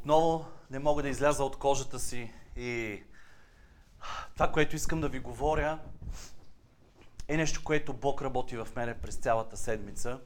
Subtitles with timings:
[0.00, 3.02] Отново не мога да изляза от кожата си и
[4.34, 5.78] това, което искам да ви говоря,
[7.28, 10.20] е нещо, което Бог работи в мене през цялата седмица.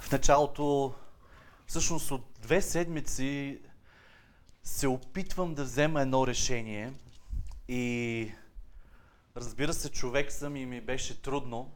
[0.00, 0.94] В началото,
[1.66, 3.60] всъщност от две седмици,
[4.62, 6.92] се опитвам да взема едно решение
[7.68, 8.32] и
[9.36, 11.72] разбира се, човек съм и ми беше трудно.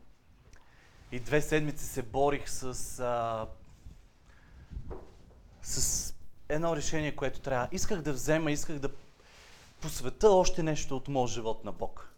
[1.12, 3.46] И две седмици се борих с, а,
[5.66, 6.14] с
[6.48, 7.68] едно решение, което трябва.
[7.72, 8.90] Исках да взема, исках да
[9.80, 12.12] посвета още нещо от моят живот на Бог.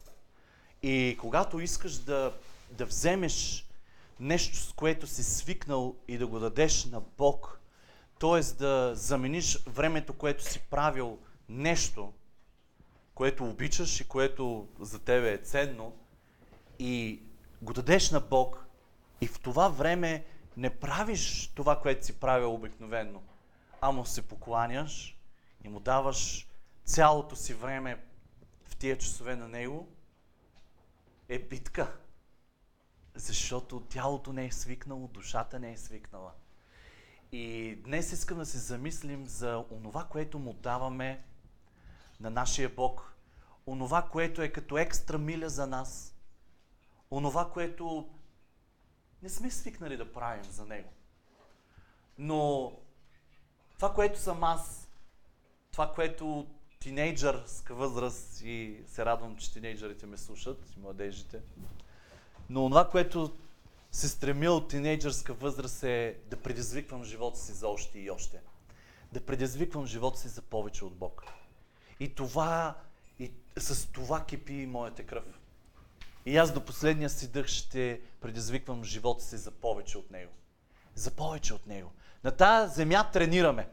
[0.82, 2.32] И когато искаш да,
[2.70, 3.66] да вземеш
[4.20, 7.60] нещо, с което си свикнал и да го дадеш на Бог,
[8.20, 8.54] т.е.
[8.54, 11.18] да замениш времето, което си правил
[11.48, 12.12] нещо,
[13.14, 15.92] което обичаш и което за тебе е ценно,
[16.78, 17.22] и
[17.62, 18.66] го дадеш на Бог,
[19.20, 20.24] и в това време
[20.56, 23.22] не правиш това, което си правил обикновенно,
[23.80, 25.18] а му се покланяш
[25.64, 26.48] и му даваш
[26.84, 28.04] цялото си време
[28.64, 29.88] в тия часове на него,
[31.28, 31.96] е битка.
[33.14, 36.32] Защото тялото не е свикнало, душата не е свикнала.
[37.32, 41.24] И днес искам да се замислим за онова, което му даваме
[42.20, 43.14] на нашия Бог.
[43.66, 46.14] Онова, което е като екстра миля за нас.
[47.10, 48.10] Онова, което
[49.22, 50.92] не сме свикнали да правим за Него.
[52.18, 52.72] Но
[53.78, 54.88] това, което съм аз,
[55.72, 56.46] това, което
[56.80, 61.40] тинейджърска възраст и се радвам, че тинейджърите ме слушат, и младежите,
[62.50, 63.36] но това, което
[63.92, 68.40] се стремя от тинейджърска възраст е да предизвиквам живота си за още и още.
[69.12, 71.24] Да предизвиквам живота си за повече от Бог.
[72.00, 72.74] И това,
[73.18, 75.24] и с това кипи моята кръв.
[76.26, 80.32] И аз до последния си дъх ще предизвиквам живота си за повече от Него.
[80.94, 81.92] За повече от Него.
[82.24, 83.68] На тази земя тренираме.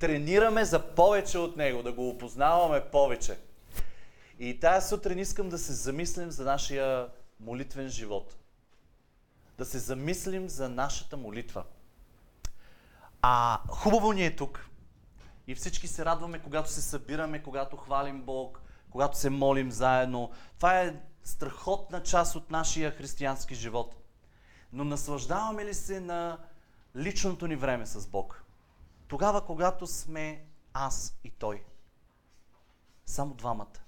[0.00, 3.38] Тренираме за повече от Него, да го опознаваме повече.
[4.38, 7.08] И тази сутрин искам да се замислим за нашия
[7.40, 8.36] молитвен живот.
[9.58, 11.64] Да се замислим за нашата молитва.
[13.22, 14.68] А хубаво ни е тук.
[15.46, 20.30] И всички се радваме, когато се събираме, когато хвалим Бог, когато се молим заедно.
[20.56, 23.96] Това е страхотна част от нашия християнски живот.
[24.72, 26.38] Но наслаждаваме ли се на
[26.96, 28.44] личното ни време с Бог?
[29.08, 31.64] Тогава, когато сме аз и Той.
[33.06, 33.80] Само двамата.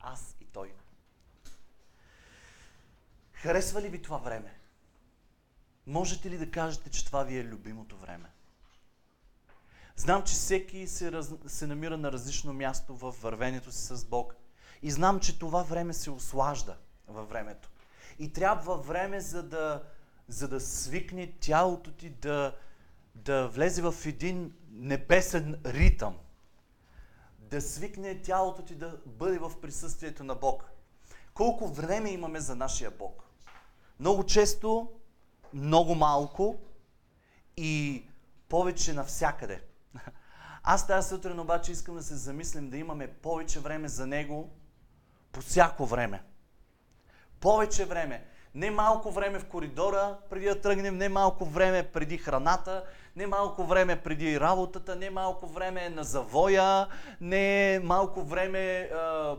[0.00, 0.74] Аз и Той.
[3.32, 4.54] Харесва ли ви това време?
[5.86, 8.30] Можете ли да кажете, че това ви е любимото време?
[9.96, 11.32] Знам, че всеки се, раз...
[11.46, 14.34] се намира на различно място в вървението си с Бог.
[14.82, 16.76] И знам, че това време се ослажда
[17.08, 17.70] във времето.
[18.18, 19.82] И трябва време, за да,
[20.28, 22.56] за да свикне тялото ти да,
[23.14, 26.16] да влезе в един небесен ритъм.
[27.38, 30.64] Да свикне тялото ти да бъде в присъствието на Бог.
[31.34, 33.22] Колко време имаме за нашия Бог?
[34.00, 34.92] Много често,
[35.52, 36.58] много малко
[37.56, 38.04] и
[38.48, 39.62] повече навсякъде.
[40.62, 44.50] Аз тази сутрин обаче искам да се замислим да имаме повече време за Него
[45.32, 46.22] по всяко време.
[47.40, 48.27] Повече време.
[48.54, 52.84] Не малко време в коридора преди да тръгнем, не малко време преди храната,
[53.16, 56.86] не малко време преди работата, не малко време на завоя,
[57.20, 59.36] не малко време а,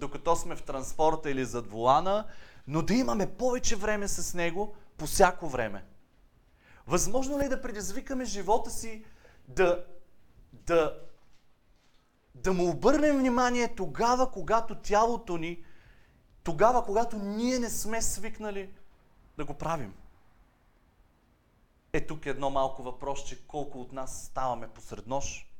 [0.00, 2.24] докато сме в транспорта или зад волана,
[2.68, 5.84] но да имаме повече време с Него по всяко време.
[6.86, 9.04] Възможно ли е да предизвикаме живота си
[9.48, 9.84] да,
[10.52, 10.98] да,
[12.34, 15.64] да му обърнем внимание тогава, когато тялото ни,
[16.44, 18.70] тогава, когато ние не сме свикнали
[19.36, 19.94] да го правим?
[21.92, 25.50] Е тук едно малко въпрос, че колко от нас ставаме посред нощ.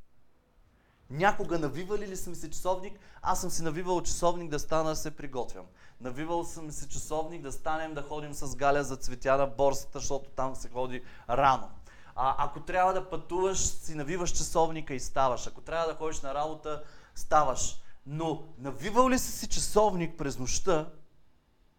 [1.10, 2.98] Някога навивали ли съм се часовник?
[3.22, 5.66] Аз съм си навивал часовник да стана да се приготвям.
[6.00, 10.30] Навивал съм се часовник да станем да ходим с Галя за цветя на борсата, защото
[10.30, 11.70] там се ходи рано.
[12.16, 15.46] А, ако трябва да пътуваш, си навиваш часовника и ставаш.
[15.46, 16.82] Ако трябва да ходиш на работа,
[17.14, 17.83] ставаш.
[18.06, 20.92] Но навивал ли си си часовник през нощта,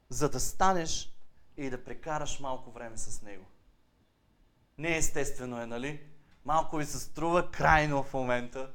[0.10, 1.14] за да станеш
[1.58, 3.46] и да прекараш малко време с него?
[4.78, 6.02] Не естествено е, нали?
[6.46, 8.72] Малко ви се струва крайно в момента,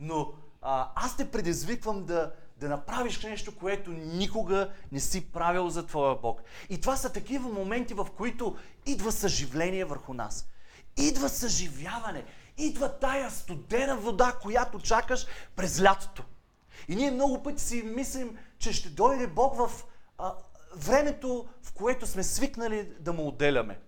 [0.00, 0.32] но
[0.62, 6.16] а, аз те предизвиквам да, да направиш нещо, което никога не си правил за твоя
[6.16, 6.42] Бог.
[6.70, 8.56] И това са такива моменти, в които
[8.86, 10.48] идва съживление върху нас.
[10.96, 12.24] Идва съживяване.
[12.58, 15.26] Идва тая студена вода, която чакаш
[15.56, 16.24] през лятото.
[16.88, 19.84] И ние много пъти си мислим, че ще дойде Бог в
[20.18, 20.34] а,
[20.76, 23.80] времето, в което сме свикнали да му отделяме.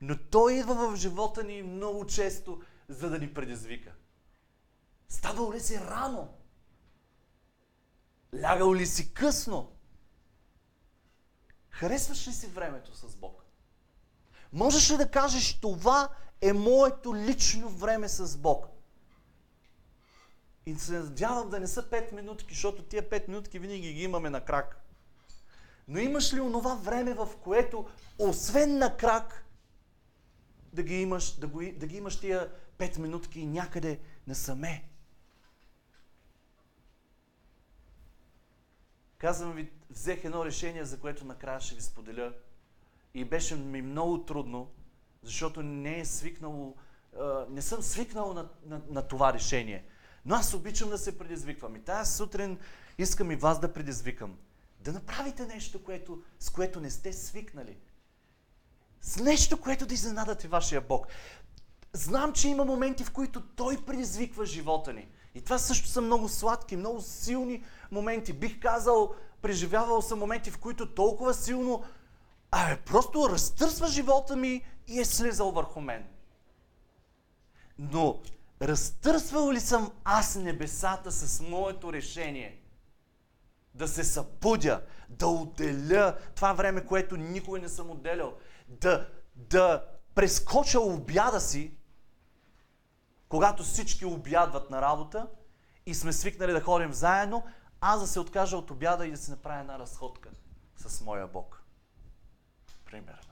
[0.00, 3.92] Но Той идва в живота ни много често, за да ни предизвика.
[5.08, 6.28] Ставал ли си рано?
[8.42, 9.72] Лягал ли си късно?
[11.70, 13.44] Харесваш ли си времето с Бог?
[14.52, 16.08] Можеш ли да кажеш, това
[16.40, 18.66] е моето лично време с Бог?
[20.66, 24.30] И се надявам да не са 5 минутки, защото тия 5 минутки винаги ги имаме
[24.30, 24.82] на крак.
[25.88, 27.88] Но имаш ли онова време, в което,
[28.18, 29.46] освен на крак,
[30.72, 34.84] да ги имаш, да, го, да ги имаш тия 5 минутки някъде насаме?
[39.18, 42.32] Казвам ви, взех едно решение, за което накрая ще ви споделя.
[43.14, 44.70] И беше ми много трудно,
[45.22, 46.76] защото не е свикнало,
[47.48, 49.84] не съм свикнал на, на, на това решение.
[50.24, 51.76] Но аз обичам да се предизвиквам.
[51.76, 52.58] И тази сутрин
[52.98, 54.38] искам и вас да предизвикам.
[54.80, 57.76] Да направите нещо, което, с което не сте свикнали.
[59.02, 61.06] С нещо, което да изненадате вашия Бог.
[61.92, 65.08] Знам, че има моменти, в които Той предизвиква живота ни.
[65.34, 68.32] И това също са много сладки, много силни моменти.
[68.32, 71.84] Бих казал, преживявал съм моменти, в които толкова силно
[72.50, 76.04] а, просто разтърсва живота ми и е слизал върху мен.
[77.78, 78.20] Но
[78.62, 82.62] разтърсвал ли съм аз небесата с моето решение?
[83.74, 88.34] Да се събудя, да отделя това време, което никога не съм отделял,
[88.68, 91.74] да, да прескоча обяда си,
[93.28, 95.28] когато всички обядват на работа
[95.86, 97.42] и сме свикнали да ходим заедно,
[97.80, 100.30] аз да се откажа от обяда и да си направя една разходка
[100.76, 101.62] с моя Бог.
[102.84, 103.31] Примерно.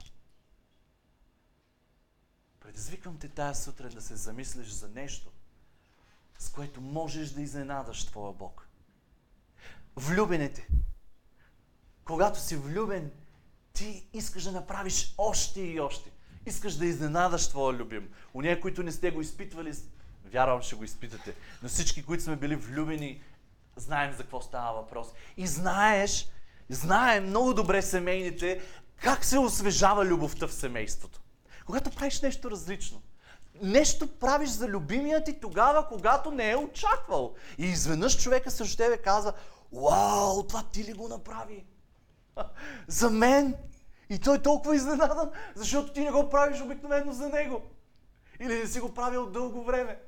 [2.71, 5.31] Предизвиквам те тази сутрин да се замислиш за нещо,
[6.39, 8.67] с което можеш да изненадаш твоя Бог.
[9.95, 10.67] Влюбените.
[12.03, 13.11] Когато си влюбен,
[13.73, 16.11] ти искаш да направиш още и още.
[16.45, 18.13] Искаш да изненадаш твоя любим.
[18.33, 19.73] Уния, които не сте го изпитвали,
[20.25, 21.35] вярвам, ще го изпитате.
[21.63, 23.21] Но всички, които сме били влюбени,
[23.75, 25.07] знаем за какво става въпрос.
[25.37, 26.27] И знаеш,
[26.69, 28.61] знаем много добре семейните,
[28.95, 31.21] как се освежава любовта в семейството.
[31.71, 33.01] Когато правиш нещо различно.
[33.61, 37.35] Нещо правиш за любимия ти тогава, когато не е очаквал.
[37.57, 39.33] И изведнъж човека срещу тебе казва,
[39.73, 41.65] Вау, това ти ли го направи?
[42.87, 43.55] За мен?
[44.09, 47.61] И той е толкова изненадан, защото ти не го правиш обикновено за него.
[48.39, 49.99] Или не си го правил дълго време.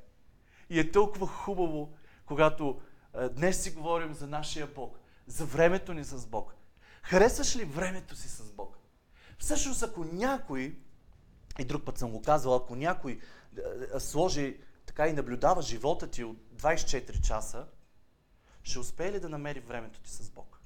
[0.70, 1.94] И е толкова хубаво,
[2.26, 2.82] когато
[3.14, 6.56] а, днес си говорим за нашия Бог, за времето ни с Бог.
[7.04, 8.78] Харесваш ли времето си с Бог?
[9.40, 10.76] Всъщност, ако някой,
[11.60, 13.20] и друг път съм го казвал, ако някой
[14.00, 17.66] сложи така и наблюдава живота ти от 24 часа,
[18.64, 20.60] ще успее ли да намери времето ти с Бог?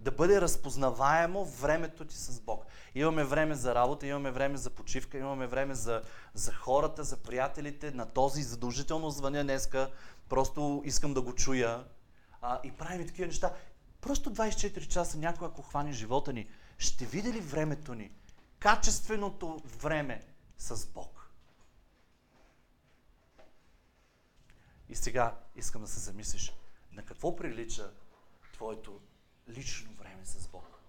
[0.00, 2.66] Да бъде разпознаваемо времето ти с Бог.
[2.94, 6.02] Имаме време за работа, имаме време за почивка, имаме време за,
[6.34, 7.90] за хората, за приятелите.
[7.90, 9.90] На този задължително звъня днеска,
[10.28, 11.84] просто искам да го чуя.
[12.42, 13.52] А, и правим такива неща.
[14.00, 16.48] Просто 24 часа някой, ако хване живота ни,
[16.78, 18.10] ще види ли времето ни?
[18.58, 20.22] Качественото време
[20.58, 21.30] с Бог.
[24.88, 26.52] И сега искам да се замислиш
[26.92, 27.90] на какво прилича
[28.52, 29.00] твоето
[29.48, 30.80] лично време с Бог.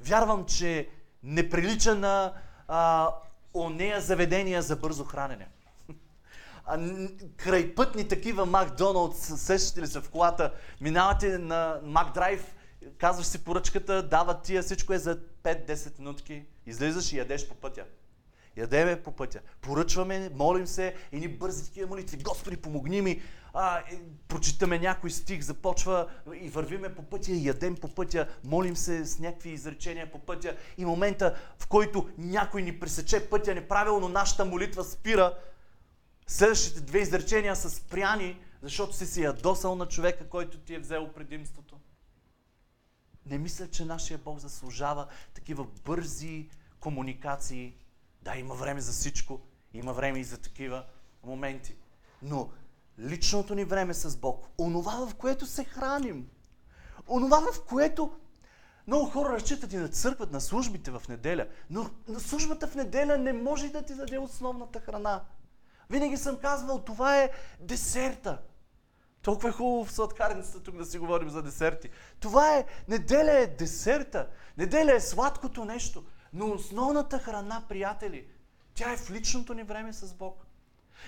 [0.00, 0.88] Вярвам, че
[1.22, 2.34] не прилича на
[2.68, 3.10] а,
[3.54, 5.48] онея заведения за бързо хранене.
[6.64, 6.78] А,
[7.36, 12.54] крайпътни такива Макдоналдс, сещате ли се в колата, минавате на Макдрайв,
[12.98, 17.84] казваш си поръчката, дават тия, всичко е за 5-10 минутки, излизаш и ядеш по пътя.
[18.56, 19.40] Ядеме по пътя.
[19.60, 22.16] Поръчваме, молим се, и ни бързи такива молитви.
[22.16, 23.22] Господи, помогни ми.
[23.54, 23.82] А,
[24.28, 29.18] прочитаме някой стих, започва и вървиме по пътя, и ядем по пътя, молим се с
[29.18, 30.56] някакви изречения по пътя.
[30.78, 35.34] И момента, в който някой ни пресече пътя неправилно, нашата молитва спира.
[36.26, 41.08] Следващите две изречения са спряни, защото си си ядосал на човека, който ти е взел
[41.14, 41.69] предимството.
[43.26, 46.50] Не мисля, че нашия Бог заслужава такива бързи
[46.80, 47.74] комуникации
[48.22, 49.40] да, има време за всичко.
[49.74, 50.84] Има време и за такива
[51.24, 51.76] моменти.
[52.22, 52.50] Но
[52.98, 56.28] личното ни време с Бог, онова в което се храним,
[57.08, 58.12] онова в което
[58.86, 63.18] много хора разчитат и на църквата, на службите в неделя, но на службата в неделя
[63.18, 65.24] не може да ти даде основната храна.
[65.90, 68.42] Винаги съм казвал, това е десерта.
[69.22, 71.90] Толкова е хубаво в сладкарницата тук да си говорим за десерти.
[72.20, 74.28] Това е, неделя е десерта.
[74.58, 76.04] Неделя е сладкото нещо.
[76.32, 78.26] Но основната храна, приятели,
[78.74, 80.46] тя е в личното ни време с Бог.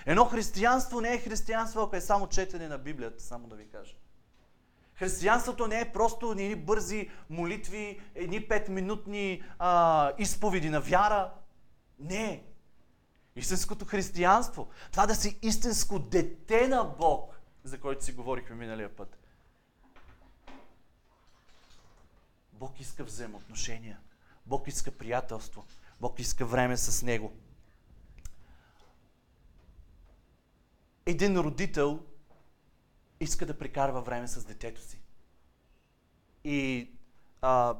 [0.05, 3.95] Едно християнство не е християнство, ако е само четене на Библията, само да ви кажа.
[4.95, 11.31] Християнството не е просто едни бързи молитви, едни петминутни а, изповеди на вяра.
[11.99, 12.43] Не.
[13.35, 17.32] Истинското християнство, това да си истинско дете на Бог,
[17.63, 19.17] за който си говорихме миналия път.
[22.53, 23.99] Бог иска взаимоотношения.
[24.45, 25.65] Бог иска приятелство.
[25.99, 27.33] Бог иска време с Него.
[31.05, 32.05] Един родител
[33.19, 35.01] иска да прекарва време с детето си.
[36.43, 36.89] И
[37.41, 37.77] а,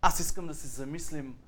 [0.00, 1.38] аз искам да се замислим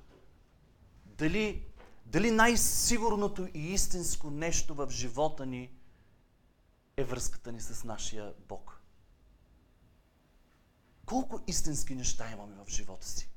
[1.05, 1.65] дали,
[2.05, 5.76] дали най-сигурното и истинско нещо в живота ни
[6.97, 8.81] е връзката ни с нашия Бог.
[11.05, 13.29] Колко истински неща имаме в живота си?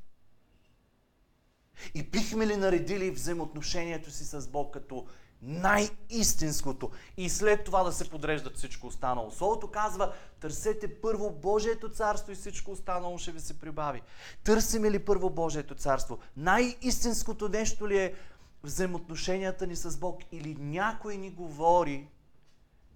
[1.95, 5.07] И бихме ли наредили взаимоотношението си с Бог като
[5.43, 9.31] най-истинското и след това да се подреждат всичко останало.
[9.31, 14.03] Словото казва, търсете първо Божието царство и всичко останало ще ви се прибави.
[14.45, 16.19] Търсиме ли първо Божието царство?
[16.37, 18.15] Най-истинското нещо ли е
[18.63, 22.09] взаимоотношенията ни с Бог или някой ни говори,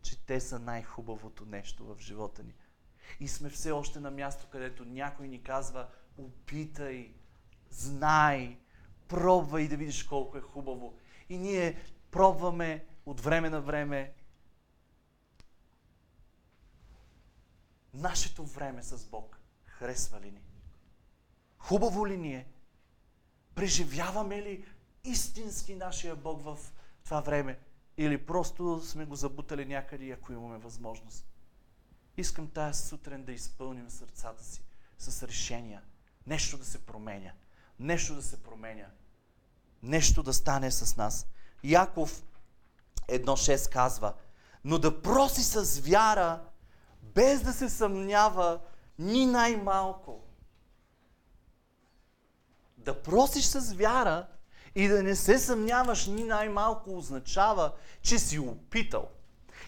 [0.04, 2.54] че те са най-хубавото нещо в живота ни.
[3.20, 7.14] И сме все още на място, където някой ни казва, опитай,
[7.70, 8.58] знай,
[9.08, 10.98] пробвай да видиш колко е хубаво.
[11.28, 14.14] И ние пробваме от време на време
[17.94, 19.38] нашето време с Бог.
[19.66, 20.42] Харесва ли ни?
[21.58, 22.46] Хубаво ли ни е?
[23.54, 24.66] Преживяваме ли
[25.04, 26.58] истински нашия Бог в
[27.04, 27.58] това време?
[27.96, 31.26] Или просто сме го забутали някъде, ако имаме възможност?
[32.16, 34.62] Искам тази сутрин да изпълним сърцата си
[34.98, 35.82] с решения.
[36.26, 37.32] Нещо да се променя.
[37.78, 38.86] Нещо да се променя.
[39.82, 41.26] Нещо да стане с нас.
[41.64, 42.22] Яков
[43.08, 44.14] 1.6 казва,
[44.64, 46.42] но да проси с вяра,
[47.02, 48.60] без да се съмнява
[48.98, 50.20] ни най-малко.
[52.78, 54.26] Да просиш с вяра
[54.74, 59.08] и да не се съмняваш ни най-малко означава, че си опитал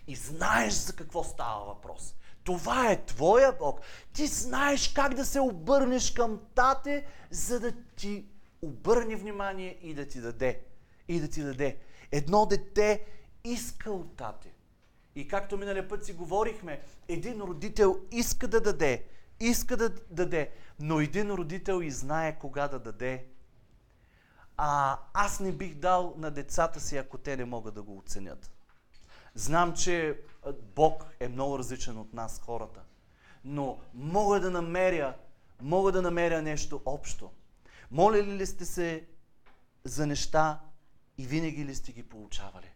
[0.06, 2.14] и знаеш за какво става въпрос.
[2.44, 3.80] Това е твоя Бог.
[4.12, 8.26] Ти знаеш как да се обърнеш към тате, за да ти
[8.62, 10.60] обърне внимание и да ти даде.
[11.08, 11.78] И да ти даде.
[12.12, 13.04] Едно дете
[13.44, 14.48] иска от тате.
[15.14, 19.04] И както миналия път си говорихме, един родител иска да даде,
[19.40, 23.25] иска да даде, но един родител и знае кога да даде.
[24.56, 28.50] А аз не бих дал на децата си, ако те не могат да го оценят.
[29.34, 30.20] Знам, че
[30.75, 32.80] Бог е много различен от нас, хората.
[33.44, 35.16] Но мога да намеря,
[35.62, 37.30] мога да намеря нещо общо.
[37.90, 39.06] Моля ли сте се
[39.84, 40.60] за неща,
[41.18, 42.70] и винаги ли сте ги получавали?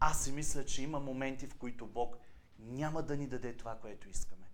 [0.00, 2.16] Аз си мисля, че има моменти, в които Бог
[2.58, 4.46] няма да ни даде това, което искаме.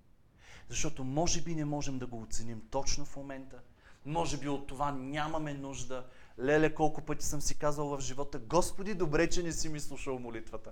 [0.68, 3.62] Защото може би не можем да го оценим точно в момента.
[4.06, 6.06] Може би от това нямаме нужда.
[6.40, 10.18] Леле, колко пъти съм си казал в живота, Господи, добре, че не си ми слушал
[10.18, 10.70] молитвата.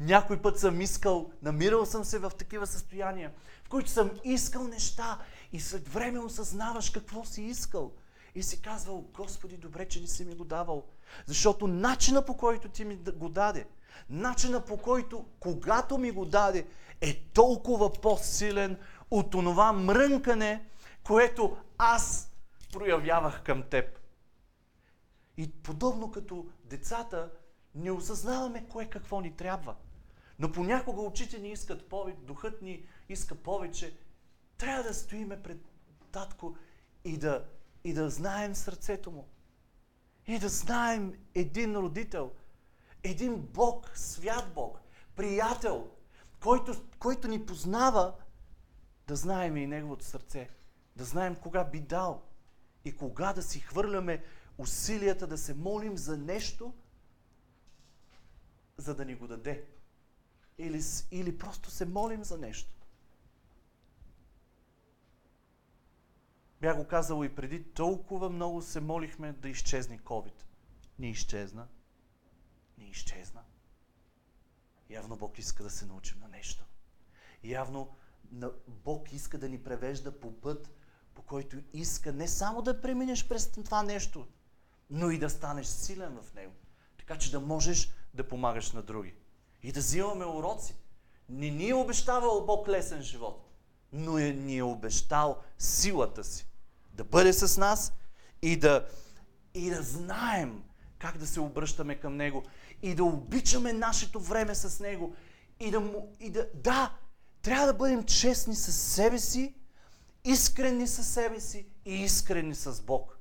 [0.00, 3.32] Някой път съм искал, намирал съм се в такива състояния,
[3.64, 5.18] в които съм искал неща
[5.52, 7.92] и след време осъзнаваш какво си искал.
[8.34, 10.84] И си казвал, Господи, добре, че не си ми го давал.
[11.26, 13.66] Защото начина по който ти ми го даде,
[14.10, 16.66] начина по който, когато ми го даде,
[17.00, 18.78] е толкова по-силен
[19.10, 20.64] от онова мрънкане,
[21.02, 22.29] което аз
[22.72, 23.98] проявявах към теб.
[25.36, 27.30] И подобно като децата,
[27.74, 29.76] не осъзнаваме кое какво ни трябва.
[30.38, 33.96] Но понякога очите ни искат повече, духът ни иска повече.
[34.58, 35.58] Трябва да стоиме пред
[36.12, 36.56] татко
[37.04, 37.44] и да,
[37.84, 39.28] и да знаем сърцето му.
[40.26, 42.32] И да знаем един родител,
[43.02, 44.80] един Бог, свят Бог,
[45.16, 45.90] приятел,
[46.42, 48.14] който, който ни познава,
[49.06, 50.48] да знаем и Неговото сърце.
[50.96, 52.22] Да знаем кога би дал
[52.84, 54.24] и кога да си хвърляме
[54.58, 56.74] усилията да се молим за нещо,
[58.76, 59.66] за да ни го даде.
[60.58, 62.72] Или, или просто се молим за нещо.
[66.60, 70.44] Бях го казал и преди, толкова много се молихме да изчезне COVID.
[70.98, 71.68] Не изчезна.
[72.78, 73.42] Не изчезна.
[74.90, 76.64] Явно Бог иска да се научим на нещо.
[77.44, 77.96] Явно
[78.68, 80.70] Бог иска да ни превежда по път,
[81.14, 84.26] по който иска не само да преминеш през това нещо,
[84.90, 86.52] но и да станеш силен в него.
[86.98, 89.14] Така че да можеш да помагаш на други.
[89.62, 90.76] И да взимаме уроци.
[91.28, 93.50] Не ни е обещавал Бог лесен живот,
[93.92, 96.46] но е, ни е обещал силата си
[96.92, 97.92] да бъде с нас
[98.42, 98.86] и да,
[99.54, 100.62] и да знаем
[100.98, 102.42] как да се обръщаме към Него
[102.82, 105.14] и да обичаме нашето време с Него
[105.60, 106.94] и да, му, и да, да,
[107.42, 109.54] Трябва да бъдем честни с себе си,
[110.24, 113.18] искрени със себе си и искрени с Бог.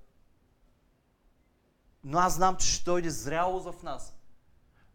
[2.03, 4.15] Но аз знам, че ще дойде зрялост в нас.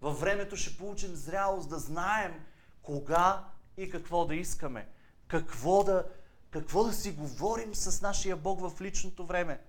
[0.01, 2.45] Във времето ще получим зрялост да знаем
[2.83, 4.89] кога и какво да искаме.
[5.27, 6.11] Какво да,
[6.51, 9.65] какво да си говорим с нашия Бог в личното време.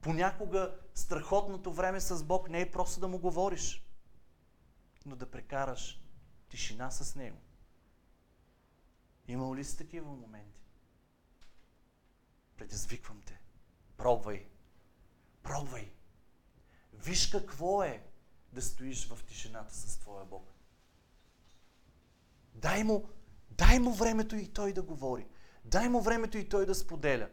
[0.00, 3.86] Понякога страхотното време с Бог не е просто да му говориш,
[5.06, 6.00] но да прекараш
[6.48, 7.38] тишина с Него.
[9.28, 10.60] Имало ли си такива моменти?
[12.56, 13.40] Предизвиквам те.
[13.96, 14.46] Пробвай.
[15.42, 15.92] Пробвай.
[16.92, 18.02] Виж какво е
[18.52, 20.52] да стоиш в тишината с твоя Бог.
[22.54, 23.08] Дай му,
[23.50, 25.26] дай му времето и той да говори.
[25.64, 27.28] Дай му времето и той да споделя.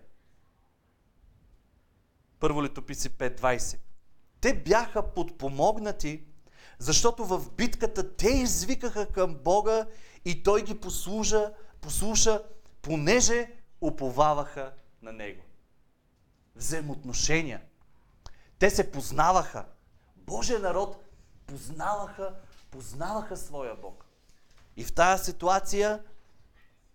[2.39, 3.77] Първо летописи 5.20.
[4.41, 6.25] Те бяха подпомогнати,
[6.77, 9.87] защото в битката те извикаха към Бога
[10.25, 12.43] и той ги послужа, послуша,
[12.81, 15.43] понеже уповаваха на Него.
[16.55, 17.61] Взаимоотношения.
[18.59, 19.65] Те се познаваха.
[20.15, 21.05] Божия народ
[21.45, 22.35] познаваха,
[22.71, 24.05] познаваха своя Бог.
[24.75, 26.03] И в тази ситуация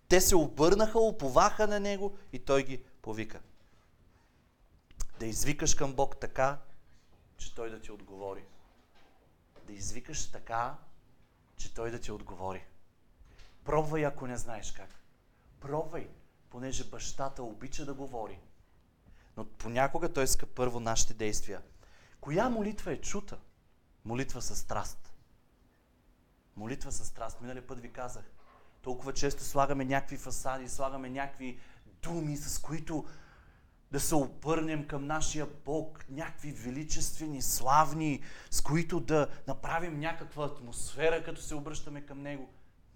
[0.07, 3.39] те се обърнаха, уповаха на Него и Той ги повика.
[5.19, 6.57] Да извикаш към Бог така,
[7.37, 8.43] че Той да ти отговори.
[9.67, 10.75] Да извикаш така,
[11.57, 12.65] че Той да ти отговори.
[13.63, 14.89] Пробвай, ако не знаеш как.
[15.59, 16.09] Пробвай,
[16.49, 18.39] понеже бащата обича да говори.
[19.37, 21.61] Но понякога той иска първо нашите действия.
[22.21, 23.37] Коя молитва е чута?
[24.05, 25.13] Молитва със страст.
[26.55, 27.41] Молитва със страст.
[27.41, 28.23] Минали път ви казах.
[28.81, 31.59] Толкова често слагаме някакви фасади, слагаме някакви
[32.01, 33.07] думи, с които
[33.91, 41.23] да се обърнем към нашия Бог, някакви величествени, славни, с които да направим някаква атмосфера,
[41.23, 42.49] като се обръщаме към Него.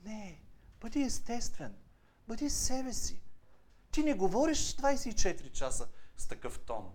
[0.05, 0.42] Не,
[0.83, 1.73] бъди естествен,
[2.27, 3.21] бъди себе си.
[3.91, 5.87] Ти не говориш 24 часа
[6.17, 6.91] с такъв тон.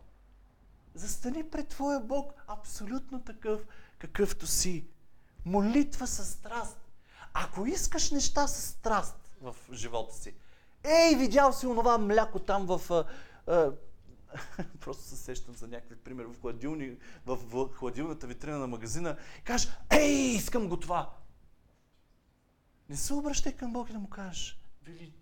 [0.95, 3.67] Застани пред Твоя Бог абсолютно такъв,
[3.99, 4.87] какъвто си.
[5.45, 6.79] Молитва със страст.
[7.35, 10.35] Ако искаш неща с страст в живота си,
[10.85, 12.91] ей, видял си онова мляко там в...
[12.91, 13.05] А,
[13.47, 13.73] а,
[14.81, 16.97] просто се сещам за някакви пример в, хладилни,
[17.27, 21.15] в, в хладилната витрина на магазина кажеш, ей, искам го това.
[22.89, 25.15] Не се обръщай към Бог и да му кажеш, вели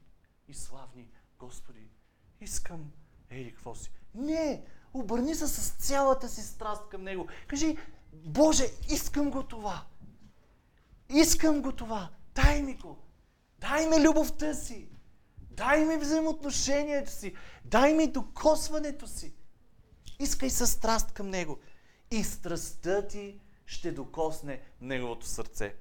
[0.49, 1.91] и славни Господи,
[2.41, 2.93] искам,
[3.31, 3.91] ей, какво си.
[4.15, 7.29] Не, обърни се с цялата си страст към Него.
[7.47, 7.77] Кажи,
[8.13, 9.87] Боже, искам го това.
[11.09, 12.11] Искам го това.
[12.35, 12.99] Дай ми го.
[13.59, 14.89] Дай ми любовта си.
[15.51, 17.35] Дай ми взаимоотношението си.
[17.65, 19.35] Дай ми докосването си.
[20.19, 21.59] Искай със страст към Него.
[22.11, 25.77] И страстта ти ще докосне Неговото сърце.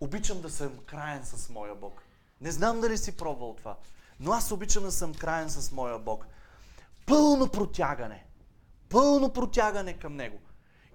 [0.00, 2.02] Обичам да съм краен с моя Бог.
[2.40, 3.76] Не знам дали си пробвал това,
[4.20, 6.26] но аз обичам да съм краен с моя Бог.
[7.06, 8.24] Пълно протягане.
[8.88, 10.38] Пълно протягане към Него.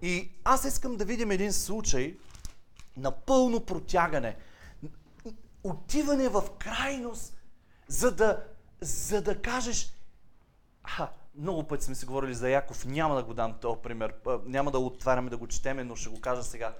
[0.01, 2.17] И аз искам да видим един случай
[2.97, 4.37] на пълно протягане.
[5.63, 7.37] Отиване в крайност,
[7.87, 8.43] за да,
[8.81, 9.93] за да кажеш,
[10.83, 14.13] а, много пъти сме си говорили за Яков, няма да го дам този пример,
[14.45, 16.73] няма да отваряме да го четеме, но ще го кажа сега.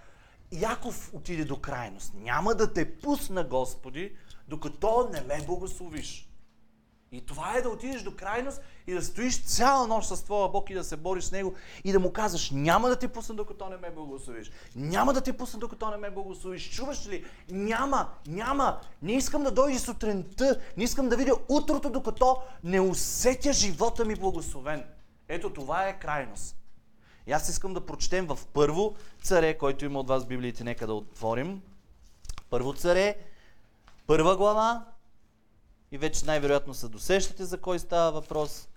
[0.54, 2.14] Яков отиде до крайност.
[2.14, 4.16] Няма да те пусна, Господи,
[4.48, 6.30] докато не ме благословиш.
[7.14, 10.70] И това е да отидеш до крайност и да стоиш цяла нощ с твоя Бог
[10.70, 13.70] и да се бориш с Него и да му казваш, няма да те пусна докато
[13.70, 14.52] не ме благословиш.
[14.76, 16.70] Няма да те пусна докато не ме благословиш.
[16.70, 17.26] Чуваш ли?
[17.50, 18.80] Няма, няма.
[19.02, 24.16] Не искам да дойде сутринта, не искам да видя утрото, докато не усетя живота ми
[24.16, 24.84] благословен.
[25.28, 26.63] Ето това е крайност.
[27.28, 30.94] И аз искам да прочетем в първо царе, който има от вас Библиите, нека да
[30.94, 31.62] отворим.
[32.50, 33.16] Първо царе,
[34.08, 34.86] първа глава,
[35.92, 38.70] и вече най-вероятно се досещате за кой става въпрос.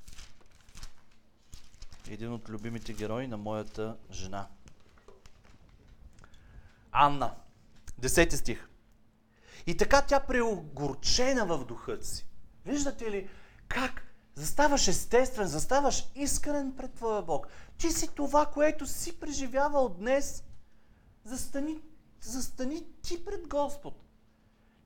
[2.09, 4.47] Един от любимите герои на моята жена.
[6.93, 7.35] Анна.
[7.99, 8.69] Десети стих.
[9.67, 12.27] И така тя преогорчена в духът си.
[12.67, 13.29] Виждате ли
[13.69, 14.06] как
[14.37, 17.46] заставаш естествен, заставаш искрен пред Твоя Бог.
[17.79, 20.44] Ти си това, което си преживявал днес.
[21.25, 21.81] Застани,
[22.20, 24.03] застани ти пред Господ.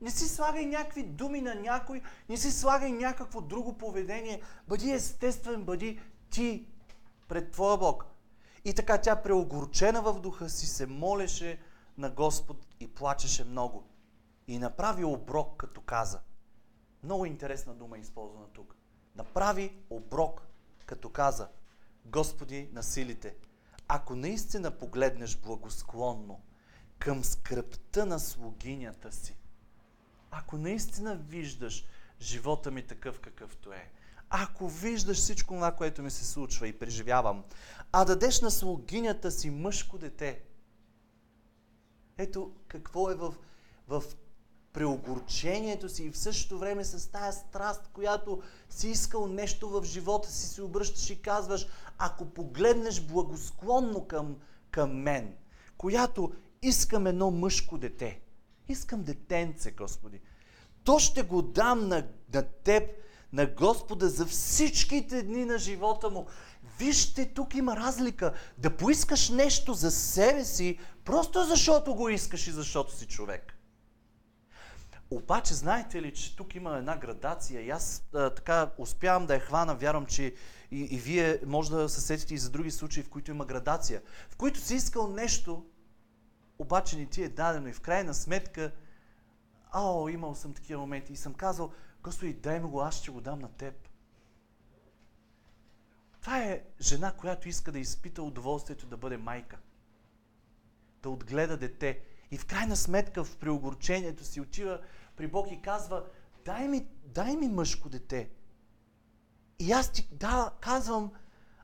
[0.01, 4.41] Не си слагай някакви думи на някой, не си слагай някакво друго поведение.
[4.67, 6.67] Бъди естествен, бъди ти
[7.27, 8.05] пред Твоя Бог.
[8.65, 11.59] И така тя преогорчена в духа си се молеше
[11.97, 13.83] на Господ и плачеше много.
[14.47, 16.19] И направи оброк, като каза.
[17.03, 18.75] Много интересна дума е използвана тук.
[19.15, 20.47] Направи оброк,
[20.85, 21.47] като каза.
[22.05, 23.35] Господи на силите,
[23.87, 26.41] ако наистина погледнеш благосклонно
[26.99, 29.35] към скръпта на слугинята си,
[30.31, 31.85] ако наистина виждаш
[32.21, 33.91] живота ми такъв какъвто е,
[34.29, 37.43] ако виждаш всичко това, което ми се случва и преживявам,
[37.91, 40.41] а дадеш на слугинята си мъжко дете,
[42.17, 43.33] ето какво е в,
[43.87, 44.03] в
[44.73, 50.31] преогорчението си и в същото време с тая страст, която си искал нещо в живота
[50.31, 54.35] си, се обръщаш и казваш, ако погледнеш благосклонно към,
[54.71, 55.33] към мен,
[55.77, 56.31] която
[56.61, 58.21] искам едно мъжко дете,
[58.67, 60.21] искам детенце, Господи,
[60.83, 62.83] то ще го дам на, на теб,
[63.33, 66.25] на Господа за всичките дни на живота му.
[66.79, 68.33] Вижте, тук има разлика.
[68.57, 73.57] Да поискаш нещо за себе си, просто защото го искаш и защото си човек.
[75.11, 79.39] Обаче, знаете ли, че тук има една градация и аз а, така успявам да я
[79.39, 80.35] хвана, вярвам, че
[80.71, 84.01] и, и вие може да се сетите и за други случаи, в които има градация,
[84.29, 85.65] в които си искал нещо,
[86.59, 88.71] обаче не ти е дадено и в крайна сметка,
[89.71, 91.71] ао, имал съм такива моменти и съм казал,
[92.03, 93.89] Господи, дай ми го, аз ще го дам на теб.
[96.21, 99.57] Това е жена, която иска да изпита удоволствието да бъде майка.
[101.03, 102.01] Да отгледа дете.
[102.31, 104.81] И в крайна сметка в преогорчението си отива
[105.21, 106.03] при Бог и казва,
[106.45, 108.29] дай ми, дай ми мъжко дете.
[109.59, 111.11] И аз ти да, казвам,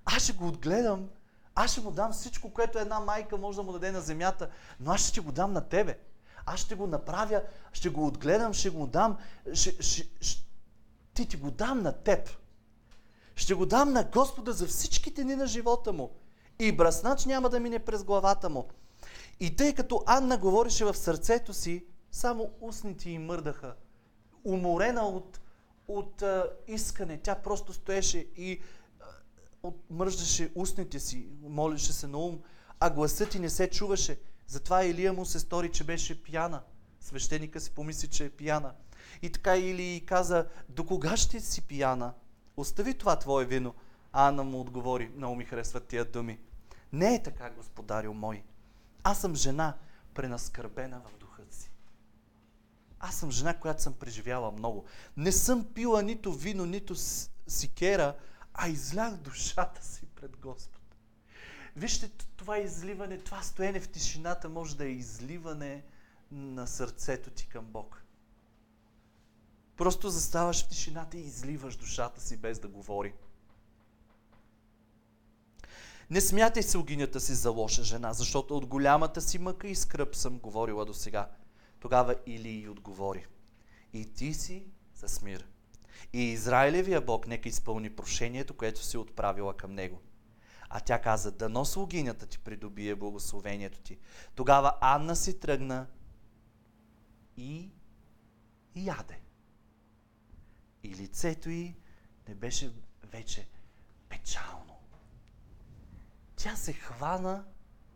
[0.05, 1.09] аз ще го отгледам,
[1.55, 4.91] аз ще му дам всичко, което една майка може да му даде на земята, но
[4.91, 5.99] аз ще го дам на тебе.
[6.45, 7.43] Аз ще го направя,
[7.73, 9.17] ще го отгледам, ще го дам,
[9.53, 10.45] ще, ще, ще,
[11.13, 12.29] ти ти го дам на теб.
[13.35, 16.11] Ще го дам на Господа за всичките дни на живота му.
[16.59, 18.67] И браснач няма да мине през главата му.
[19.39, 21.85] И тъй като Анна говореше в сърцето си,
[22.17, 23.75] само устните й мърдаха.
[24.43, 25.39] Уморена от,
[25.87, 27.17] от а, искане.
[27.17, 28.61] Тя просто стоеше и
[29.63, 30.11] а,
[30.55, 32.39] устните си, молеше се на ум,
[32.79, 34.19] а гласът ти не се чуваше.
[34.47, 36.61] Затова Илия му се стори, че беше пияна.
[36.99, 38.73] Свещеника си помисли, че е пияна.
[39.21, 42.13] И така Или каза, до кога ще си пияна?
[42.57, 43.75] Остави това твое вино.
[44.13, 46.39] А Ана му отговори, много ми харесват тия думи.
[46.91, 48.43] Не е така, господарю мой.
[49.03, 49.73] Аз съм жена,
[50.13, 51.71] пренаскърбена в духа си.
[52.99, 54.85] Аз съм жена, която съм преживяла много.
[55.17, 56.95] Не съм пила нито вино, нито
[57.47, 58.15] сикера,
[58.53, 60.81] а излях душата си пред Господ.
[61.75, 65.83] Вижте, това изливане, това стоене в тишината може да е изливане
[66.31, 68.03] на сърцето ти към Бог.
[69.77, 73.13] Просто заставаш в тишината и изливаш душата си без да говори.
[76.09, 80.15] Не смятай се огинята си за лоша жена, защото от голямата си мъка и скръп
[80.15, 81.29] съм говорила до сега.
[81.79, 83.25] Тогава Или отговори.
[83.93, 85.47] И ти си с мир.
[86.13, 90.01] И Израилевия Бог нека изпълни прошението, което си отправила към него.
[90.69, 93.97] А тя каза, дано слугинята ти придобие благословението ти.
[94.35, 95.87] Тогава Анна си тръгна
[97.37, 97.69] и
[98.75, 99.19] яде.
[100.83, 101.75] И лицето й
[102.27, 102.71] не беше
[103.03, 103.47] вече
[104.09, 104.79] печално.
[106.35, 107.45] Тя се хвана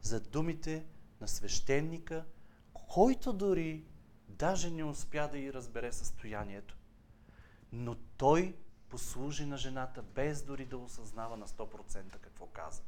[0.02, 0.86] за думите
[1.22, 2.26] на свещеника,
[2.93, 3.84] който дори
[4.27, 6.77] даже не успя да й разбере състоянието.
[7.71, 8.56] Но той
[8.89, 12.82] послужи на жената, без дори да осъзнава на 100% какво каза.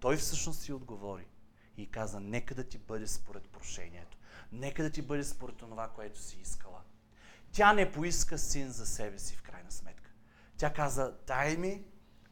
[0.00, 1.26] Той всъщност си отговори
[1.76, 4.18] и каза, нека да ти бъде според прошението.
[4.52, 6.82] Нека да ти бъде според това, което си искала.
[7.52, 10.10] Тя не поиска син за себе си в крайна сметка.
[10.56, 11.84] Тя каза, дай ми,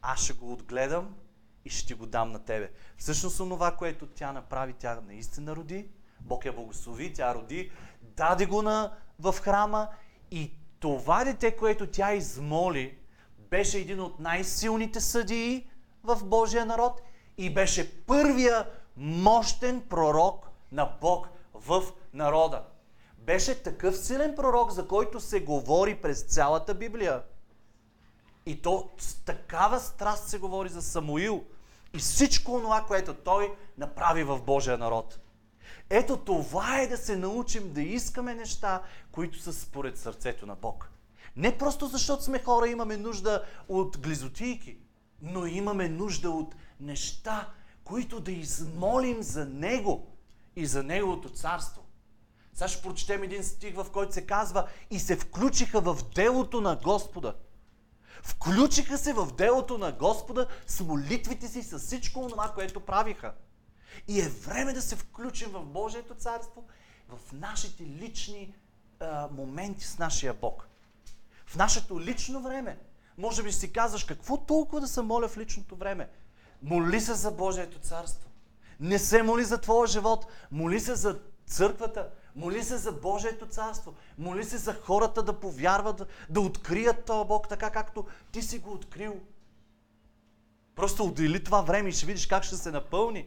[0.02, 1.16] аз ще го отгледам
[1.64, 2.72] и ще ти го дам на тебе.
[2.96, 5.90] Всъщност това, което тя направи, тя наистина роди.
[6.26, 7.70] Бог я благослови, тя роди,
[8.02, 9.88] даде го на, в храма
[10.30, 12.98] и това дете, което тя измоли,
[13.38, 15.70] беше един от най-силните съдии
[16.04, 17.02] в Божия народ
[17.38, 22.64] и беше първия мощен пророк на Бог в народа.
[23.18, 27.22] Беше такъв силен пророк, за който се говори през цялата Библия.
[28.46, 31.44] И то с такава страст се говори за Самуил
[31.94, 35.18] и всичко това, което той направи в Божия народ.
[35.90, 40.90] Ето това е да се научим да искаме неща, които са според сърцето на Бог.
[41.36, 44.78] Не просто защото сме хора имаме нужда от глизотийки,
[45.22, 47.50] но имаме нужда от неща,
[47.84, 50.06] които да измолим за Него
[50.56, 51.82] и за Неговото царство.
[52.54, 56.76] Сега ще прочетем един стих, в който се казва и се включиха в делото на
[56.76, 57.34] Господа.
[58.22, 63.34] Включиха се в делото на Господа с молитвите си, с всичко това, което правиха.
[64.08, 66.64] И е време да се включим в Божието царство,
[67.08, 68.54] в нашите лични
[69.00, 70.68] а, моменти с нашия Бог.
[71.46, 72.78] В нашето лично време.
[73.18, 76.08] Може би си казваш, какво толкова да се моля в личното време?
[76.62, 78.28] Моли се за Божието царство.
[78.80, 83.94] Не се моли за твоя живот, моли се за църквата, моли се за Божието царство,
[84.18, 88.72] моли се за хората да повярват, да открият този Бог така, както ти си го
[88.72, 89.20] открил.
[90.74, 93.26] Просто отдели това време и ще видиш как ще се напълни.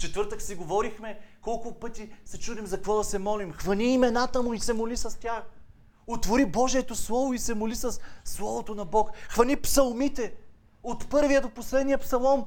[0.00, 3.52] Четвъртък си говорихме колко пъти се чудим за какво да се молим.
[3.52, 5.42] Хвани имената му и се моли с тях.
[6.06, 9.10] Отвори Божието Слово и се моли с Словото на Бог.
[9.28, 10.34] Хвани псалмите.
[10.82, 12.46] От първия до последния псалом.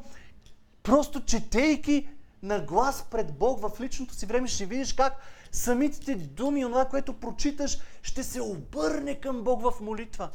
[0.84, 2.10] Просто четейки
[2.44, 5.14] на глас пред Бог в личното си време, ще видиш как
[5.52, 10.30] самите думи, това, което прочиташ, ще се обърне към Бог в молитва.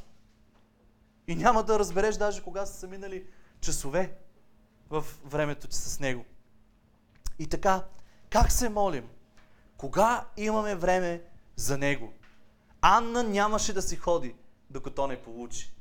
[1.28, 3.24] И няма да разбереш даже кога са минали
[3.61, 4.18] часове
[4.90, 6.24] в времето ти с Него.
[7.38, 7.85] И така,
[8.31, 9.09] как се молим?
[9.77, 11.22] Кога имаме време
[11.57, 12.12] за Него?
[12.81, 14.35] Анна нямаше да си ходи,
[14.70, 15.72] докато не получи.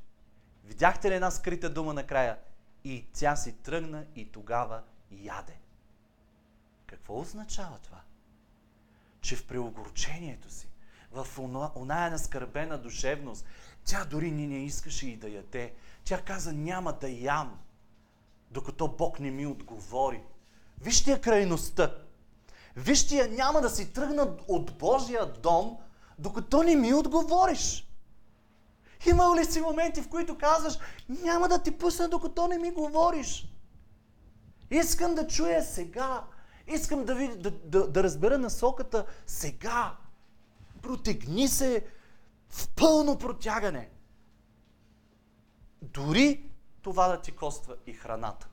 [0.63, 2.37] Видяхте ли една скрита дума накрая?
[2.83, 5.57] И тя си тръгна и тогава яде.
[6.85, 8.01] Какво означава това?
[9.21, 10.67] Че в преогорчението си,
[11.11, 11.27] в
[11.75, 13.45] оная наскърбена душевност,
[13.85, 15.73] тя дори ни не искаше и да яде.
[16.03, 17.59] Тя каза, няма да ям,
[18.51, 20.23] докато Бог не ми отговори.
[20.81, 21.95] Вижте я крайността.
[22.75, 25.77] Вижте я, няма да си тръгна от Божия дом,
[26.19, 27.87] докато не ми отговориш.
[29.05, 30.77] Имал ли си моменти, в които казваш,
[31.09, 33.47] няма да ти пусна, докато не ми говориш?
[34.71, 36.23] Искам да чуя сега.
[36.67, 39.97] Искам да, ви, да, да, да разбера насоката сега.
[40.81, 41.85] Протегни се
[42.49, 43.89] в пълно протягане.
[45.81, 46.49] Дори
[46.81, 48.49] това да ти коства и храната.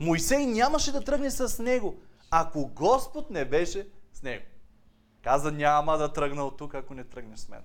[0.00, 1.96] Моисей нямаше да тръгне с него,
[2.30, 4.44] ако Господ не беше с него.
[5.22, 7.62] Каза, няма да тръгна от тук, ако не тръгнеш с мен.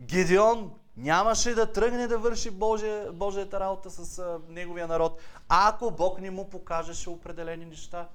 [0.00, 6.20] Гедеон нямаше да тръгне да върши Божия, Божията работа с а, неговия народ, ако Бог
[6.20, 8.08] не му покажеше определени неща.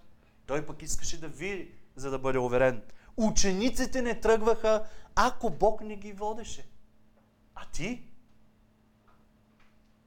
[0.45, 2.82] Той пък искаше да види, за да бъде уверен.
[3.17, 6.69] Учениците не тръгваха, ако Бог не ги водеше.
[7.56, 8.04] А ти?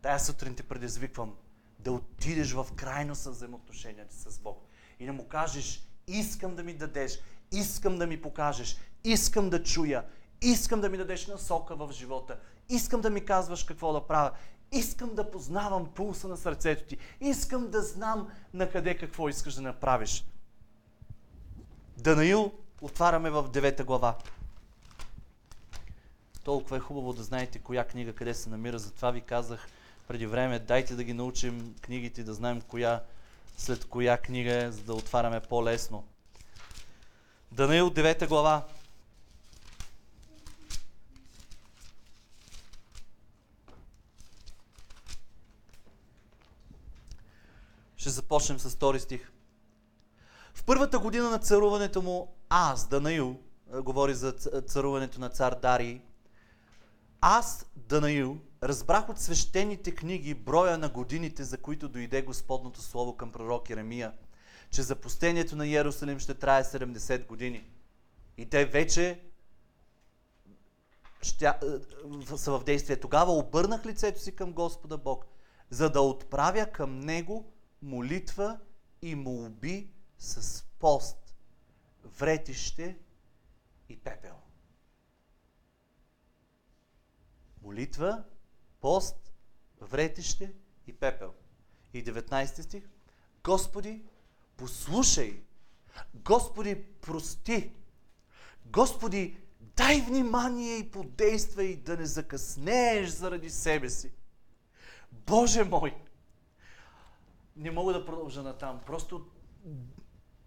[0.03, 1.35] Тая сутрин те предизвиквам
[1.85, 4.66] да отидеш в крайно с взаимоотношенията с Бог
[5.01, 7.18] и да му кажеш, искам да ми дадеш,
[7.53, 10.05] искам да ми покажеш, искам да чуя,
[10.42, 14.31] искам да ми дадеш насока в живота, искам да ми казваш какво да правя,
[14.73, 19.62] искам да познавам пулса на сърцето ти, искам да знам на къде какво искаш да
[19.62, 20.25] направиш.
[21.97, 24.18] Данаил отваряме в 9 глава.
[26.44, 29.68] Толкова е хубаво да знаете коя книга къде се намира, затова ви казах
[30.09, 33.03] преди време, дайте да ги научим книгите, да знаем коя
[33.57, 36.05] след коя книга е, за да отваряме по-лесно.
[37.53, 38.67] Данаил 9 глава.
[47.97, 49.31] Ще започнем с втори стих.
[50.55, 53.40] В първата година на царуването му, аз, Данаил,
[53.83, 54.33] говори за
[54.67, 56.01] царуването на цар Дарий,
[57.21, 63.33] аз, Данаил, разбрах от свещените книги броя на годините, за които дойде Господното Слово към
[63.33, 64.12] пророк Еремия,
[64.70, 67.70] че запустението на Иерусалим ще трае 70 години.
[68.37, 69.20] И те вече
[71.22, 71.53] ще,
[72.37, 73.00] са в действие.
[73.00, 75.27] Тогава обърнах лицето си към Господа Бог,
[75.70, 78.59] за да отправя към Него молитва
[79.03, 81.35] и молби с пост,
[82.05, 82.98] вретище
[83.88, 84.35] и пепел.
[87.62, 88.24] Молитва
[88.85, 89.33] пост,
[89.81, 90.53] вретище
[90.87, 91.33] и пепел.
[91.94, 92.88] И 19 стих.
[93.44, 94.03] Господи,
[94.57, 95.42] послушай.
[96.14, 97.73] Господи, прости.
[98.66, 104.12] Господи, дай внимание и подействай да не закъснееш заради себе си.
[105.12, 105.94] Боже мой!
[107.57, 108.81] Не мога да продължа натам.
[108.87, 109.27] Просто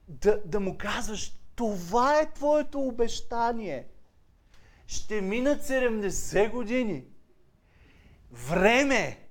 [0.08, 3.88] да, да му казваш, това е твоето обещание.
[4.88, 7.06] Ще минат 70 години
[8.32, 9.30] време.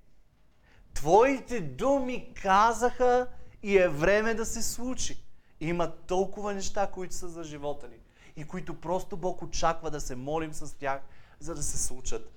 [0.94, 3.28] Твоите думи казаха
[3.62, 5.22] и е време да се случи.
[5.60, 7.96] Има толкова неща, които са за живота ни
[8.36, 11.00] и които просто Бог очаква да се молим с тях,
[11.40, 12.32] за да се случат.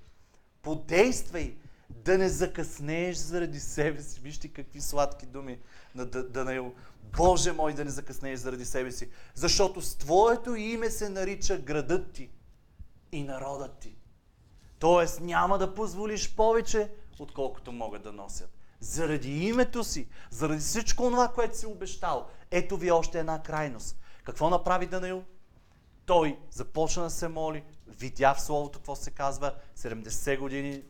[0.62, 1.58] Подействай,
[1.90, 4.20] да не закъснееш заради себе си.
[4.20, 5.60] Вижте какви сладки думи
[5.96, 6.74] на Данаил.
[7.18, 12.12] Боже мой, да не закъснееш заради себе си, защото с Твоето име се нарича градът
[12.12, 12.30] ти
[13.12, 13.96] и народът ти.
[14.80, 18.50] Тоест няма да позволиш повече, отколкото могат да носят.
[18.80, 22.28] Заради името си, заради всичко това, което си обещал.
[22.52, 24.00] Ето ви още една крайност.
[24.24, 25.24] Какво направи Данаил?
[26.06, 30.84] Той започна да се моли, видя в Словото какво се казва, 70 години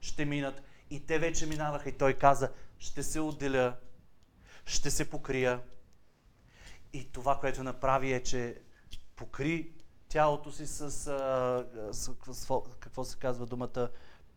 [0.00, 3.76] ще минат И те вече минаваха и той каза, ще се отделя,
[4.66, 5.60] ще се покрия.
[6.92, 8.60] И това, което направи е, че
[9.16, 9.72] покри
[10.08, 12.46] тялото си с, а, с, с
[12.92, 13.90] какво се казва думата,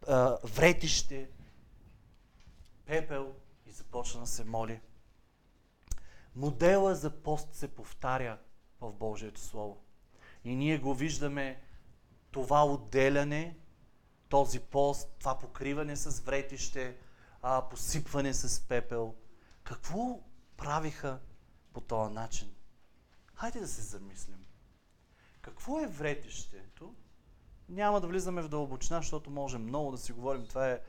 [0.07, 1.29] а, вретище,
[2.85, 4.81] пепел и започна да се моли.
[6.35, 8.37] Модела за пост се повтаря
[8.81, 9.83] в Божието Слово.
[10.43, 11.61] И ние го виждаме
[12.31, 13.57] това отделяне,
[14.29, 16.97] този пост, това покриване с вретище,
[17.41, 19.15] а, посипване с пепел.
[19.63, 20.19] Какво
[20.57, 21.19] правиха
[21.73, 22.55] по този начин?
[23.33, 24.45] Хайде да се замислим.
[25.41, 26.95] Какво е вретището?
[27.69, 30.47] Няма да влизаме в дълбочина, защото може много да си говорим.
[30.47, 30.79] Това е,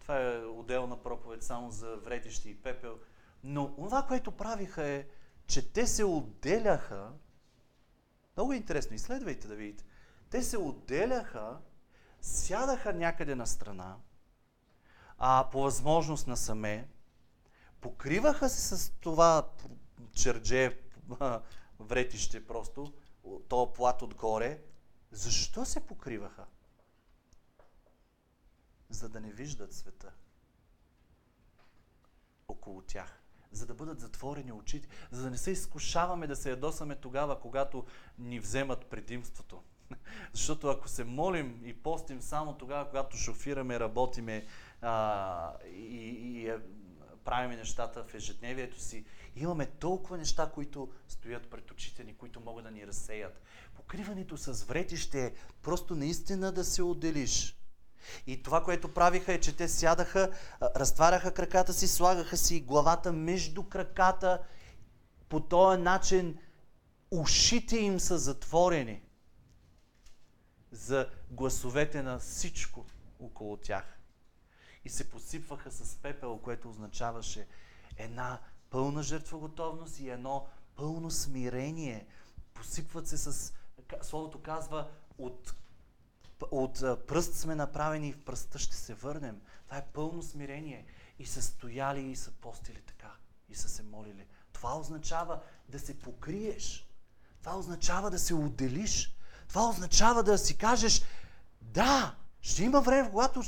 [0.00, 2.98] това е отделна проповед само за вретище и пепел.
[3.44, 5.06] Но това, което правиха е,
[5.46, 7.12] че те се отделяха.
[8.36, 9.84] Много е интересно, изследвайте да видите.
[10.30, 11.58] Те се отделяха,
[12.20, 13.96] сядаха някъде на страна,
[15.18, 16.88] а по възможност насаме,
[17.80, 19.48] покриваха се с това
[20.12, 20.78] чердже,
[21.80, 22.92] вретище просто,
[23.48, 24.60] то плат отгоре.
[25.10, 26.44] Защо се покриваха?
[28.90, 30.12] За да не виждат света
[32.48, 33.22] около тях.
[33.52, 34.88] За да бъдат затворени очите.
[35.10, 37.86] За да не се изкушаваме да се ядосаме тогава, когато
[38.18, 39.62] ни вземат предимството.
[40.32, 44.46] Защото ако се молим и постим само тогава, когато шофираме, работиме
[44.80, 46.58] а, и, и е,
[47.24, 49.04] правиме нещата в ежедневието си,
[49.36, 53.42] имаме толкова неща, които стоят пред очите ни, които могат да ни разсеят.
[53.88, 57.56] Покриването с вретище е просто наистина да се отделиш.
[58.26, 63.62] И това, което правиха е, че те сядаха, разтваряха краката си, слагаха си главата между
[63.62, 64.42] краката.
[65.28, 66.38] По този начин
[67.10, 69.02] ушите им са затворени
[70.70, 72.86] за гласовете на всичко
[73.20, 73.84] около тях.
[74.84, 77.46] И се посипваха с пепел, което означаваше
[77.96, 80.46] една пълна жертвоготовност и едно
[80.76, 82.06] пълно смирение.
[82.54, 83.52] Посипват се с,
[84.02, 85.54] словото казва, от,
[86.50, 89.40] от пръст сме направени и в пръста ще се върнем.
[89.64, 90.86] Това е пълно смирение.
[91.18, 93.12] И са стояли и са постили така.
[93.48, 94.26] И са се молили.
[94.52, 96.88] Това означава да се покриеш.
[97.40, 99.16] Това означава да се отделиш.
[99.48, 101.02] Това означава да си кажеш,
[101.62, 103.42] да, ще има време, когато,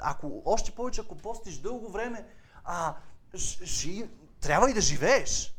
[0.00, 2.28] ако още повече, ако постиш дълго време,
[2.64, 2.96] а,
[3.34, 5.54] ще, трябва и да живееш.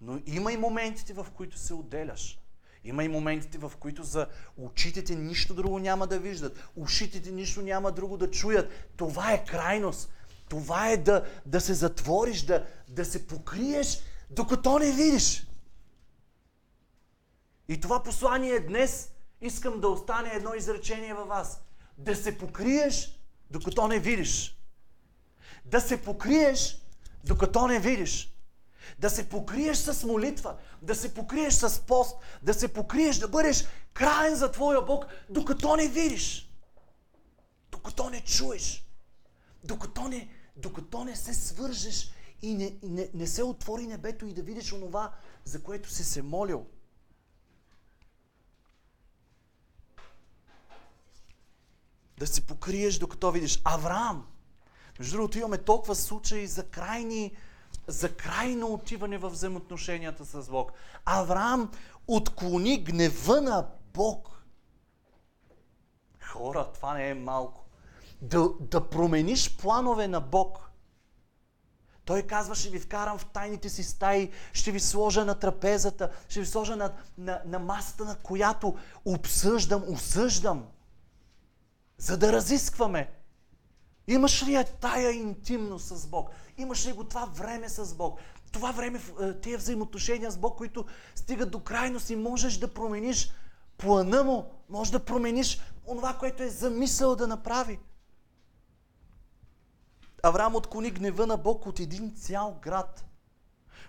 [0.00, 2.43] Но има и моментите, в които се отделяш.
[2.84, 6.68] Има и моментите, в които за очите ти нищо друго няма да виждат.
[6.76, 8.70] Ушите ти нищо няма друго да чуят.
[8.96, 10.10] Това е крайност.
[10.48, 15.46] Това е да, да се затвориш, да, да се покриеш, докато не видиш.
[17.68, 21.62] И това послание днес искам да остане едно изречение във вас.
[21.98, 23.20] Да се покриеш,
[23.50, 24.58] докато не видиш.
[25.64, 26.78] Да се покриеш,
[27.24, 28.33] докато не видиш.
[28.98, 33.64] Да се покриеш с молитва, да се покриеш с пост, да се покриеш, да бъдеш
[33.94, 36.50] краен за Твоя Бог, докато не видиш.
[37.70, 38.86] Докато не чуеш.
[39.64, 44.42] Докато не, докато не се свържеш и не, не, не се отвори небето и да
[44.42, 45.12] видиш онова,
[45.44, 46.66] за което си се молил.
[52.18, 53.60] Да се покриеш, докато видиш.
[53.64, 54.26] Авраам,
[54.98, 57.36] между другото, имаме толкова случаи за крайни,
[57.86, 60.72] за крайно отиване в взаимоотношенията с Бог.
[61.04, 61.70] Авраам
[62.06, 64.30] отклони гнева на Бог.
[66.20, 67.64] Хора, това не е малко.
[68.22, 70.70] Да, да промениш планове на Бог.
[72.04, 76.40] Той казва, ще ви вкарам в тайните си стаи, ще ви сложа на трапезата, ще
[76.40, 80.66] ви сложа на, на, на масата, на която обсъждам, осъждам,
[81.98, 83.10] за да разискваме.
[84.06, 86.30] Имаш ли я тая интимност с Бог?
[86.58, 88.18] Имаш ли го това време с Бог?
[88.52, 93.32] Това време, е, тези взаимоотношения с Бог, които стигат до крайност и можеш да промениш
[93.76, 97.78] плана му, можеш да промениш онова, което е замисъл да направи.
[100.22, 103.04] Авраам отклони гнева на Бог от един цял град.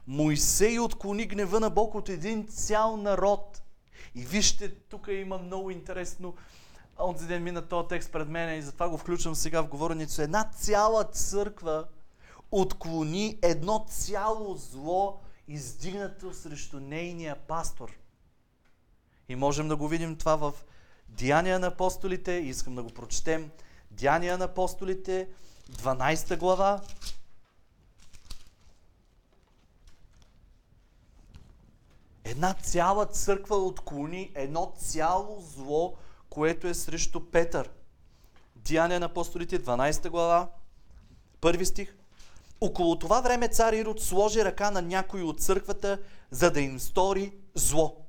[0.08, 3.62] Моисей отклони гнева на Бог от един цял народ.
[4.16, 6.36] И вижте, тук има много интересно
[7.00, 10.22] онзи ден мина този текст пред мен и затова го включвам сега в говоренето.
[10.22, 11.86] Една цяла църква
[12.52, 17.98] отклони едно цяло зло, издигнато срещу нейния пастор.
[19.30, 20.54] И можем да го видим това в
[21.10, 22.32] Деяния на апостолите.
[22.32, 23.52] Искам да го прочетем.
[23.92, 25.30] Деяния на апостолите,
[25.72, 26.82] 12 глава.
[32.24, 35.96] Една цяла църква отклони едно цяло зло,
[36.30, 37.70] което е срещу Петър.
[38.56, 40.50] Деяния на апостолите, 12 глава,
[41.42, 41.96] първи стих.
[42.66, 46.00] Около това време цар Ирод сложи ръка на някой от църквата,
[46.32, 48.06] за да им стори зло.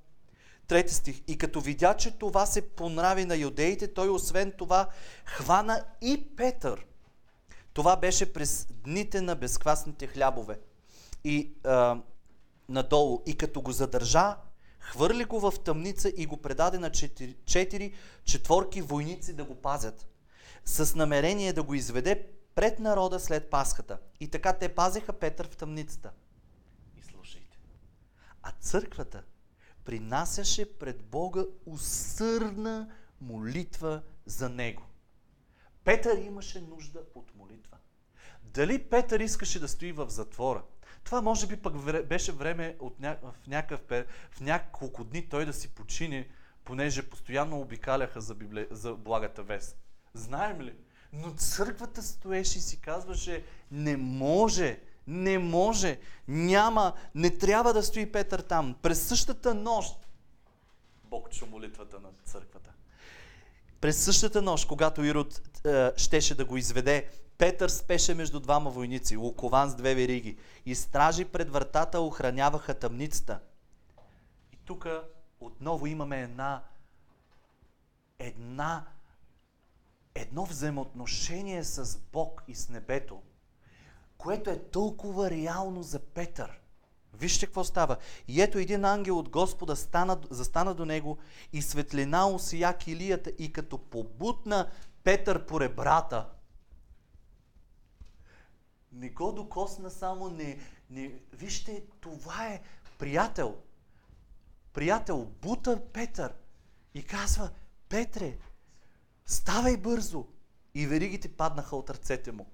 [0.66, 1.22] Трети стих.
[1.28, 4.88] И като видя, че това се понрави на юдеите, той освен това
[5.24, 6.86] хвана и Петър.
[7.72, 10.58] Това беше през дните на безквасните хлябове.
[11.24, 12.00] И а,
[12.68, 13.22] надолу.
[13.26, 14.36] И като го задържа,
[14.78, 16.90] хвърли го в тъмница и го предаде на
[17.46, 17.94] четири,
[18.24, 20.06] четворки войници да го пазят.
[20.64, 22.26] С намерение да го изведе
[22.56, 23.98] пред народа след Пасхата.
[24.20, 26.12] И така те пазиха Петър в тъмницата.
[26.96, 27.58] И слушайте.
[28.42, 29.22] А църквата
[29.84, 32.90] принасяше пред Бога усърдна
[33.20, 34.82] молитва за него.
[35.84, 37.76] Петър имаше нужда от молитва.
[38.42, 40.62] Дали Петър искаше да стои в затвора?
[41.04, 43.18] Това може би пък беше време от ня...
[43.22, 46.28] в, някакъв, в няколко дни той да си почине,
[46.64, 48.66] понеже постоянно обикаляха за, Библе...
[48.70, 49.78] за благата вест.
[50.14, 50.74] Знаем ли?
[51.12, 55.98] Но църквата стоеше и си казваше, не може, не може,
[56.28, 58.76] няма, не трябва да стои Петър там.
[58.82, 60.06] През същата нощ
[61.04, 62.70] Бог чу молитвата на църквата.
[63.80, 69.16] През същата нощ, когато Ирод е, щеше да го изведе, Петър спеше между двама войници,
[69.16, 70.36] лукован с две вериги,
[70.66, 73.40] и стражи пред вратата охраняваха тъмницата.
[74.52, 74.88] И тук
[75.40, 76.62] отново имаме една,
[78.18, 78.84] една,
[80.16, 83.22] едно взаимоотношение с Бог и с небето,
[84.18, 86.60] което е толкова реално за Петър.
[87.14, 87.96] Вижте какво става.
[88.28, 91.18] И ето един ангел от Господа стана, застана до него
[91.52, 94.70] и светлина усия килията и като побутна
[95.04, 96.28] Петър по ребрата.
[98.92, 100.58] Не го докосна само, не,
[100.90, 101.12] не...
[101.32, 102.62] Вижте, това е
[102.98, 103.56] приятел.
[104.72, 106.34] Приятел, бута Петър
[106.94, 107.50] и казва,
[107.88, 108.38] Петре,
[109.26, 110.24] ставай бързо.
[110.74, 112.46] И веригите паднаха от ръцете му.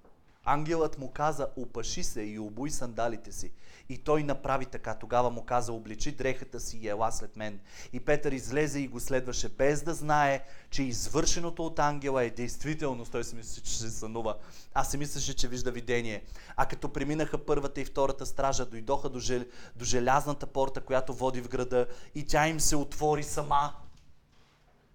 [0.45, 3.53] Ангелът му каза, опаши се и обуй сандалите си.
[3.89, 4.95] И той направи така.
[4.95, 7.61] Тогава му каза, обличи дрехата си и ела след мен.
[7.93, 13.13] И Петър излезе и го следваше, без да знае, че извършеното от ангела е действителност.
[13.13, 14.37] Той си мисли, че се сънува.
[14.75, 16.25] Аз си мислеше, че вижда видение.
[16.57, 19.45] А като преминаха първата и втората стража, дойдоха до, жел...
[19.77, 23.75] до желязната порта, която води в града и тя им се отвори сама.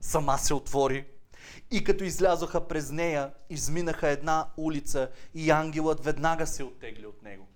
[0.01, 1.05] Сама се отвори
[1.71, 7.47] и като излязоха през нея, изминаха една улица и ангелът веднага се оттегли от него.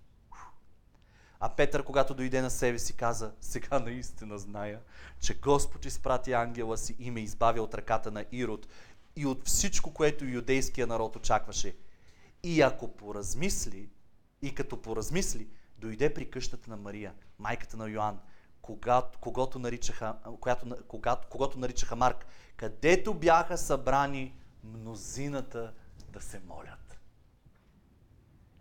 [1.44, 4.80] А Петър, когато дойде на себе си, каза, сега наистина зная,
[5.20, 8.68] че Господ изпрати ангела си и ме избави от ръката на Ирод
[9.16, 11.76] и от всичко, което юдейския народ очакваше.
[12.44, 13.89] И ако поразмисли,
[14.42, 18.20] и като поразмисли, дойде при къщата на Мария, майката на Йоанн,
[18.62, 22.26] когато, когато наричаха, когато, когато, когато наричаха Марк,
[22.57, 25.74] където бяха събрани мнозината
[26.09, 26.99] да се молят.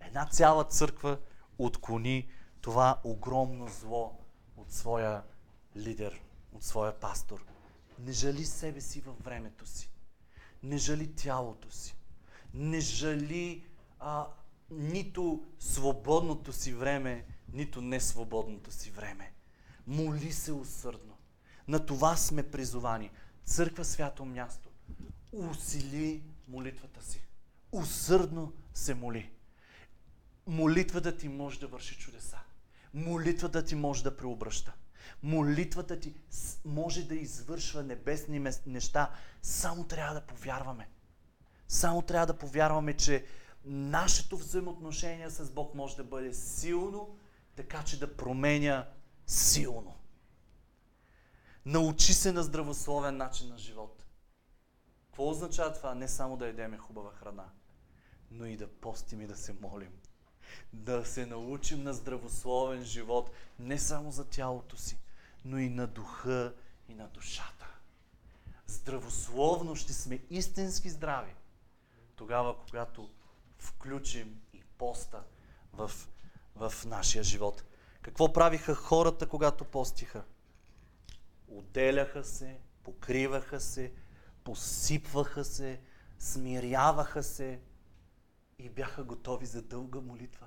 [0.01, 1.19] Една цяла църква
[1.59, 2.31] отклони
[2.61, 4.19] това огромно зло
[4.57, 5.23] от своя
[5.77, 6.21] лидер,
[6.53, 7.45] от своя пастор.
[7.99, 9.91] Не жали себе си във времето си.
[10.63, 11.97] Не жали тялото си.
[12.55, 13.67] Не жали
[13.99, 14.27] а,
[14.71, 19.33] нито свободното си време, нито несвободното си време.
[19.91, 21.17] Моли се усърдно.
[21.69, 23.11] На това сме призовани.
[23.45, 24.69] Църква свято място.
[25.33, 27.21] Усили молитвата си.
[27.73, 29.31] Усърдно се моли.
[30.47, 32.39] Молитвата ти може да върши чудеса.
[32.95, 34.73] Молитвата ти може да преобръща.
[35.23, 36.15] Молитвата ти
[36.65, 39.11] може да извършва небесни неща.
[39.43, 40.89] Само трябва да повярваме.
[41.69, 43.25] Само трябва да повярваме, че
[43.65, 47.17] нашето взаимоотношение с Бог може да бъде силно,
[47.57, 48.87] така че да променя
[49.31, 49.97] силно.
[51.65, 54.05] Научи се на здравословен начин на живот.
[55.07, 55.95] Какво означава това?
[55.95, 57.49] Не само да едеме хубава храна,
[58.31, 59.93] но и да постим и да се молим.
[60.73, 64.99] Да се научим на здравословен живот, не само за тялото си,
[65.45, 66.55] но и на духа
[66.89, 67.67] и на душата.
[68.67, 71.35] Здравословно ще сме истински здрави,
[72.17, 73.11] тогава, когато
[73.59, 75.23] включим и поста
[75.73, 75.91] в,
[76.57, 77.65] в нашия живот.
[78.03, 80.25] Какво правиха хората, когато постиха?
[81.49, 83.93] Отделяха се, покриваха се,
[84.45, 85.81] посипваха се,
[86.19, 87.61] смиряваха се
[88.59, 90.47] и бяха готови за дълга молитва.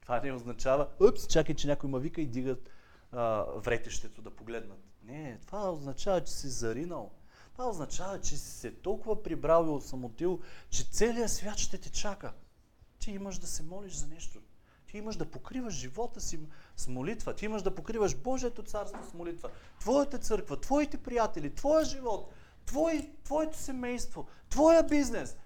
[0.00, 2.70] Това не означава, упс, чакай, че някой ма вика и дигат
[3.12, 4.78] а, вретещето да погледнат.
[5.02, 7.12] Не, това означава, че си заринал.
[7.52, 12.32] Това означава, че си се толкова прибрал и осамотил, че целият свят ще те чака.
[12.98, 14.40] Ти имаш да се молиш за нещо.
[14.86, 16.40] Ти имаш да покриваш живота си
[16.76, 17.34] с молитва.
[17.34, 19.50] Ти имаш да покриваш Божието царство с молитва.
[19.80, 22.32] Твоята църква, твоите приятели, твоя живот,
[22.66, 25.36] твой, твоето семейство, твоя бизнес.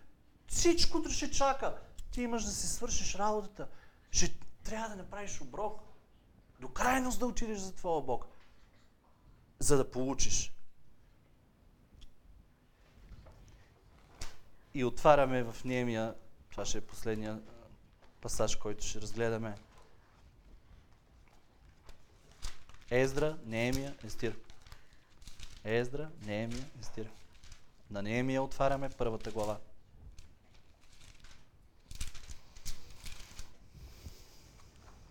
[0.46, 1.78] Всичкото ще чака.
[2.10, 3.68] Ти имаш да си свършиш работата.
[4.10, 4.34] Ще
[4.64, 5.80] трябва да направиш оброк.
[6.60, 8.26] До крайност да отидеш за твоя Бог.
[9.58, 10.54] За да получиш.
[14.74, 16.14] И отваряме в Немия,
[16.50, 17.40] това ще е последния
[18.20, 19.54] пасаж, който ще разгледаме.
[22.90, 24.36] Ездра, Неемия, Естир.
[25.64, 27.10] Ездра, Неемия, Естир.
[27.90, 29.58] На Неемия отваряме първата глава.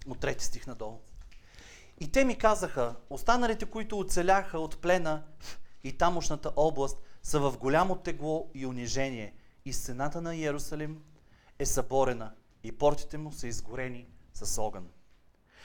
[0.07, 0.99] От трети стих надолу.
[1.99, 5.24] И те ми казаха, останалите, които оцеляха от плена
[5.84, 9.34] и тамошната област, са в голямо тегло и унижение.
[9.66, 11.03] И стената на Иерусалим
[11.60, 12.32] е съборена
[12.64, 14.89] и портите му са изгорени с огън.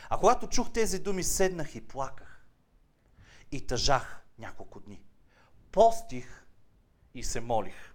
[0.09, 2.47] А когато чух тези думи, седнах и плаках.
[3.53, 5.05] И тъжах няколко дни.
[5.73, 6.47] Постих
[7.15, 7.95] и се молих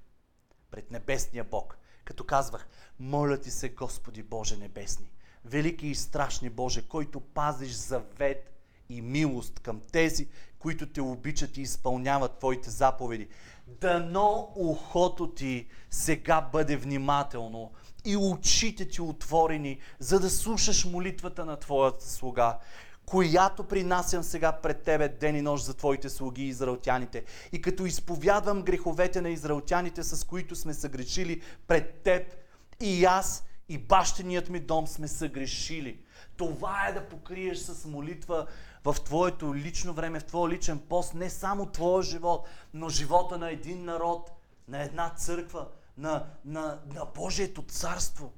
[0.71, 2.67] пред небесния Бог, като казвах,
[2.99, 5.11] моля ти се, Господи Боже небесни,
[5.45, 8.58] велики и страшни Боже, който пазиш завет
[8.89, 10.27] и милост към тези,
[10.59, 13.27] които те обичат и изпълняват Твоите заповеди.
[13.67, 17.71] Дано ухото ти сега бъде внимателно
[18.05, 22.57] и очите ти отворени, за да слушаш молитвата на Твоята слуга,
[23.05, 27.23] която принасям сега пред Тебе ден и нощ за Твоите слуги израелтяните.
[27.51, 32.35] И като изповядвам греховете на израелтяните, с които сме съгрешили пред Теб,
[32.81, 35.99] и аз и бащеният ми дом сме съгрешили.
[36.37, 38.47] Това е да покриеш с молитва
[38.83, 43.51] в твоето лично време, в твоя личен пост, не само твоя живот, но живота на
[43.51, 44.31] един народ,
[44.67, 45.67] на една църква,
[45.97, 48.33] на, на, на Божието царство.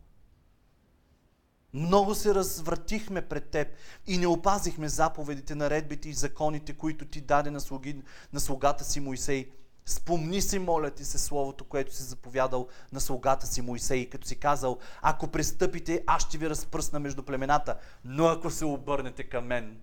[1.73, 3.67] Много се развратихме пред Теб
[4.07, 8.01] и не опазихме заповедите, наредбите и законите, които Ти даде на, слуги,
[8.33, 9.51] на слугата си Моисей.
[9.85, 14.35] Спомни си, моля ти се, словото, което си заповядал на слугата си Моисей, като си
[14.35, 19.81] казал, ако престъпите, аз ще ви разпръсна между племената, но ако се обърнете към мен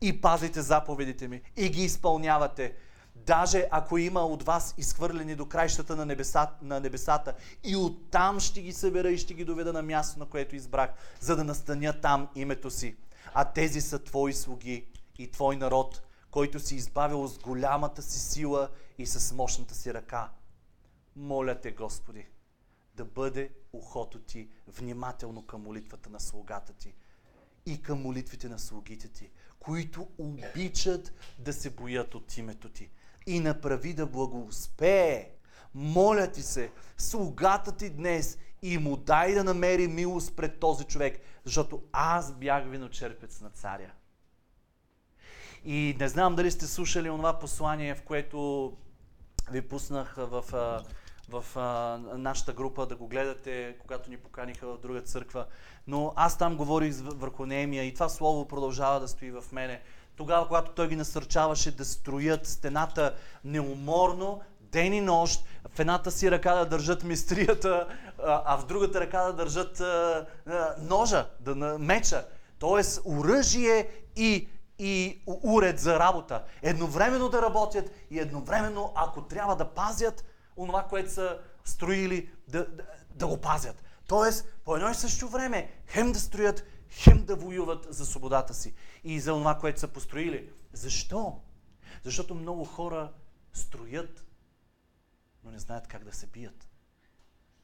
[0.00, 2.74] и пазите заповедите ми и ги изпълнявате,
[3.26, 7.34] Даже ако има от вас изхвърлени до краищата на небесата, на небесата
[7.64, 10.90] и оттам ще ги събера и ще ги доведа на място, на което избрах,
[11.20, 12.96] за да настаня там името си.
[13.34, 14.86] А тези са Твои слуги
[15.18, 18.68] и Твой народ, който си избавил с голямата си сила
[18.98, 20.30] и с мощната си ръка.
[21.16, 22.26] Моля те, Господи,
[22.94, 26.94] да бъде ухото Ти внимателно към молитвата на слугата Ти
[27.66, 29.30] и към молитвите на слугите Ти,
[29.60, 32.90] които обичат да се боят от името Ти
[33.26, 35.30] и направи да благоуспее.
[35.74, 41.20] Моля ти се, слугата ти днес и му дай да намери милост пред този човек,
[41.44, 43.92] защото аз бях виночерпец на царя.
[45.64, 48.72] И не знам дали сте слушали това послание, в което
[49.50, 50.44] ви пуснах в,
[51.28, 51.56] в, в
[52.18, 55.46] нашата група да го гледате, когато ни поканиха в друга църква.
[55.86, 59.80] Но аз там говорих върху Неемия и това слово продължава да стои в мене
[60.18, 63.14] тогава, когато той ги насърчаваше да строят стената
[63.44, 67.88] неуморно, ден и нощ, в едната си ръка да държат мистрията,
[68.24, 69.82] а в другата ръка да държат
[70.78, 72.26] ножа, да, меча.
[72.58, 74.48] Тоест оръжие и,
[74.78, 76.42] и уред за работа.
[76.62, 80.24] Едновременно да работят и едновременно, ако трябва да пазят
[80.58, 83.84] онова, което са строили, да, да, да го пазят.
[84.06, 88.74] Тоест, по едно и също време, хем да строят, хем да воюват за свободата си
[89.04, 90.50] и за това, което са построили.
[90.72, 91.40] Защо?
[92.04, 93.12] Защото много хора
[93.52, 94.24] строят,
[95.44, 96.68] но не знаят как да се бият.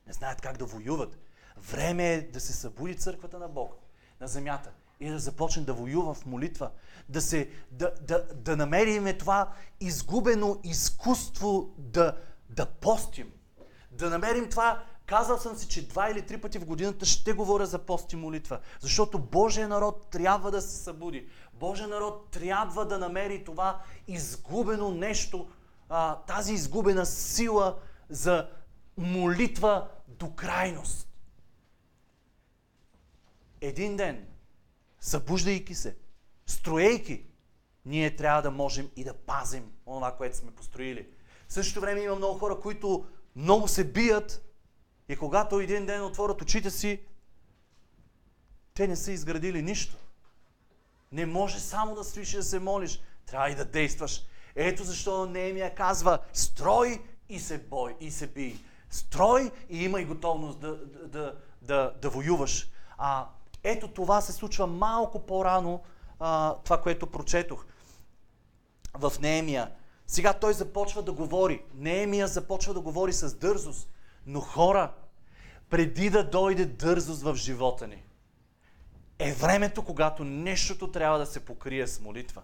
[0.07, 1.18] Не знаят как да воюват.
[1.57, 3.74] Време е да се събуди църквата на Бог
[4.20, 6.70] на земята и да започне да воюва в молитва,
[7.09, 12.16] да, се, да, да, да намериме това изгубено изкуство да,
[12.55, 13.32] да постим,
[13.90, 17.66] да намерим това Казал съм си, че два или три пъти в годината ще говоря
[17.66, 21.28] за пост и молитва, защото Божия народ трябва да се събуди.
[21.52, 25.48] Божия народ трябва да намери това изгубено нещо,
[26.26, 27.78] тази изгубена сила
[28.09, 28.50] за
[28.96, 31.09] молитва до крайност.
[33.61, 34.26] Един ден,
[35.00, 35.96] събуждайки се,
[36.46, 37.26] строейки,
[37.84, 41.09] ние трябва да можем и да пазим това, което сме построили.
[41.55, 44.44] В същото време има много хора, които много се бият,
[45.09, 47.00] и когато един ден отворят очите си,
[48.74, 49.96] те не са изградили нищо.
[51.12, 53.00] Не може само да стоиш и да се молиш.
[53.26, 54.22] Трябва и да действаш.
[54.55, 58.57] Ето защо Неемия казва, строй и се бой, и се бий.
[58.90, 62.70] Строй и имай готовност да, да, да, да, воюваш.
[62.98, 63.28] А,
[63.62, 65.82] ето това се случва малко по-рано,
[66.64, 67.64] това, което прочетох
[68.94, 69.70] в Неемия.
[70.07, 71.62] Сега той започва да говори.
[71.74, 73.88] Неемия започва да говори с дързост.
[74.26, 74.92] Но хора,
[75.70, 78.05] преди да дойде дързост в живота ни,
[79.18, 82.42] е времето, когато нещото трябва да се покрие с молитва.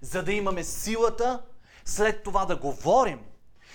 [0.00, 1.42] За да имаме силата
[1.84, 3.20] след това да говорим.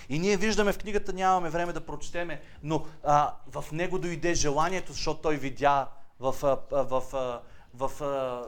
[0.09, 4.91] И ние виждаме в книгата, нямаме време да прочетеме, но а, в него дойде желанието,
[4.91, 5.87] защото той видя
[6.19, 7.41] в, в, в, в,
[7.73, 8.45] в, в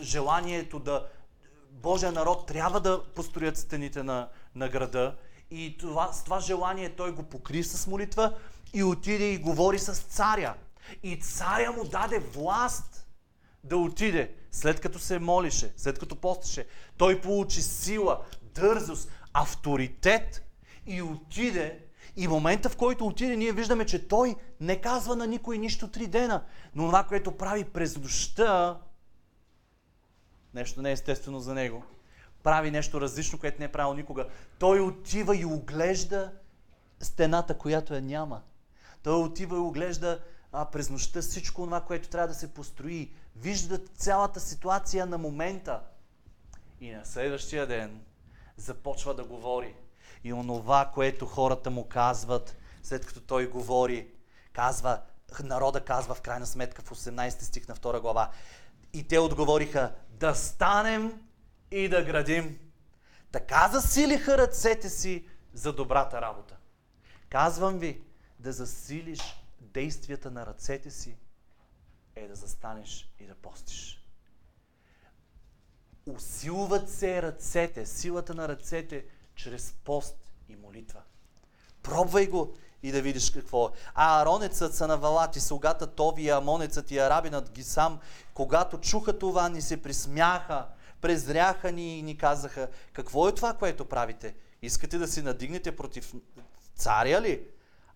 [0.00, 1.06] желанието да
[1.70, 5.16] Божия народ трябва да построят стените на, на града.
[5.50, 8.34] И това, с това желание той го покри с молитва
[8.72, 10.54] и отиде и говори с царя.
[11.02, 13.06] И царя му даде власт
[13.64, 16.66] да отиде, след като се молише, след като постеше.
[16.96, 18.20] Той получи сила,
[18.54, 20.42] дързост, авторитет
[20.86, 21.78] и отиде.
[22.16, 26.06] И момента, в който отиде, ние виждаме, че той не казва на никой нищо три
[26.06, 26.44] дена.
[26.74, 28.80] Но това, което прави през нощта,
[30.54, 31.84] нещо не е естествено за него,
[32.42, 34.28] прави нещо различно, което не е правил никога.
[34.58, 36.32] Той отива и оглежда
[37.00, 38.42] стената, която я няма.
[39.02, 40.20] Той отива и оглежда
[40.52, 43.12] а, през нощта всичко това, което трябва да се построи.
[43.36, 45.80] Вижда цялата ситуация на момента.
[46.80, 48.00] И на следващия ден
[48.56, 49.74] започва да говори.
[50.24, 54.08] И онова, което хората му казват, след като той говори,
[54.52, 55.00] казва,
[55.44, 58.30] народа казва в крайна сметка в 18 стих на 2 глава.
[58.92, 61.20] И те отговориха, да станем
[61.70, 62.58] и да градим.
[63.32, 66.56] Така засилиха ръцете си за добрата работа.
[67.28, 68.02] Казвам ви,
[68.38, 69.20] да засилиш
[69.60, 71.16] действията на ръцете си
[72.16, 74.04] е да застанеш и да постиш.
[76.06, 81.02] Усилват се ръцете, силата на ръцете, чрез пост и молитва.
[81.82, 83.70] Пробвай го и да видиш какво е.
[83.94, 87.98] А аронецът са навалати, слугата Тови, амонецът и арабинът ги сам,
[88.34, 90.66] когато чуха това, ни се присмяха,
[91.00, 94.34] презряха ни и ни казаха, какво е това, което правите?
[94.62, 96.14] Искате да си надигнете против
[96.74, 97.42] царя ли?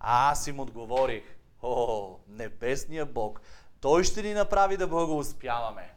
[0.01, 1.22] А аз им отговорих,
[1.62, 3.41] о, небесния Бог,
[3.80, 5.95] той ще ни направи да благоуспяваме.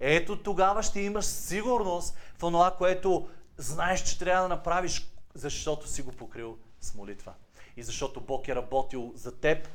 [0.00, 6.02] Ето тогава ще имаш сигурност в това, което знаеш, че трябва да направиш, защото си
[6.02, 7.34] го покрил с молитва.
[7.80, 9.68] И защото Бог е работил за теб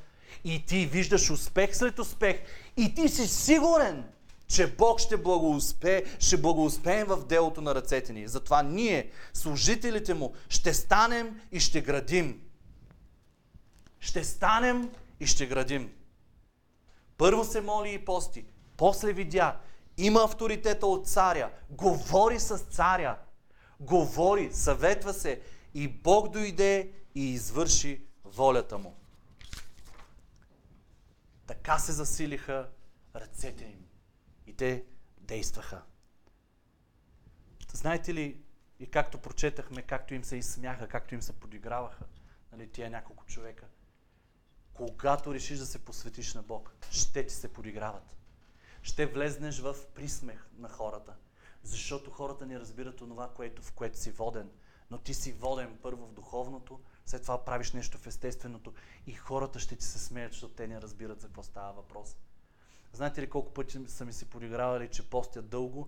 [0.44, 2.38] и ти виждаш успех след успех
[2.78, 4.06] и ти си сигурен,
[4.48, 8.28] че Бог ще благоуспее, ще благоуспеем в делото на ръцете ни.
[8.28, 12.42] Затова ние, служителите му, ще станем и ще градим.
[14.00, 14.90] Ще станем
[15.20, 15.92] и ще градим.
[17.18, 18.46] Първо се моли и пости,
[18.78, 19.58] после видя,
[19.98, 23.18] има авторитета от царя, говори с царя,
[23.80, 25.42] говори, съветва се
[25.74, 28.96] и Бог дойде и извърши волята му.
[31.48, 32.70] Така се засилиха
[33.16, 33.86] ръцете им
[34.48, 34.86] и те
[35.22, 35.82] действаха.
[37.74, 38.42] Знаете ли,
[38.80, 42.06] и както прочетахме, както им се изсмяха, както им се подиграваха,
[42.52, 43.68] нали, тия няколко човека,
[44.74, 48.16] когато решиш да се посветиш на Бог, ще ти се подиграват.
[48.82, 51.16] Ще влезнеш в присмех на хората.
[51.64, 54.50] Защото хората не разбират онова, което, в което си воден.
[54.92, 58.74] Но ти си воден първо в духовното, след това правиш нещо в естественото
[59.08, 62.18] и хората ще ти се смеят, защото те не разбират за какво става въпрос.
[62.94, 65.88] Знаете ли колко пъти са ми се подигравали, че постят дълго?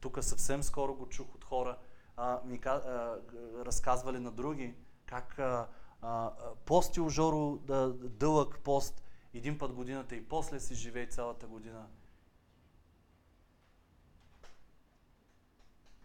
[0.00, 1.78] Тук съвсем скоро го чух от хора,
[2.16, 3.16] а, ми а,
[3.64, 4.74] разказвали на други,
[5.06, 5.68] как а,
[6.02, 6.32] а,
[6.64, 9.02] постил Жоро да, дълъг пост
[9.34, 11.86] един път годината и после си живее цялата година.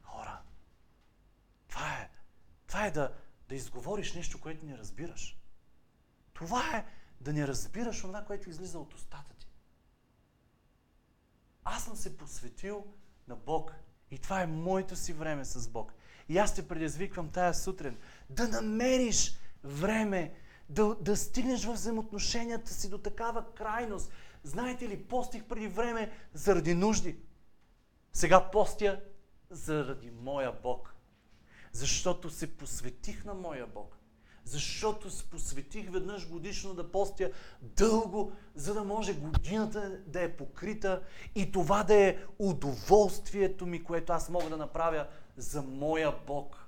[0.02, 0.42] Хора,
[1.68, 2.10] това е,
[2.68, 3.14] това е да,
[3.50, 5.38] да изговориш нещо, което не разбираш.
[6.34, 6.86] Това е
[7.22, 9.48] да не разбираш това, което излиза от устата ти.
[11.64, 12.86] Аз съм се посветил
[13.28, 13.74] на Бог
[14.12, 15.94] и това е моето си време с Бог.
[16.30, 17.98] И аз те предизвиквам тая сутрин
[18.30, 20.34] да намериш време
[20.70, 24.12] да, да стигнеш в взаимоотношенията си до такава крайност.
[24.44, 27.18] Знаете ли, постих преди време заради нужди.
[28.14, 29.02] Сега постя
[29.50, 30.93] заради моя Бог.
[31.74, 33.98] Защото се посветих на моя Бог.
[34.46, 41.02] Защото се посветих веднъж годишно да постя дълго, за да може годината да е покрита
[41.36, 45.08] и това да е удоволствието ми, което аз мога да направя
[45.38, 46.68] за моя Бог.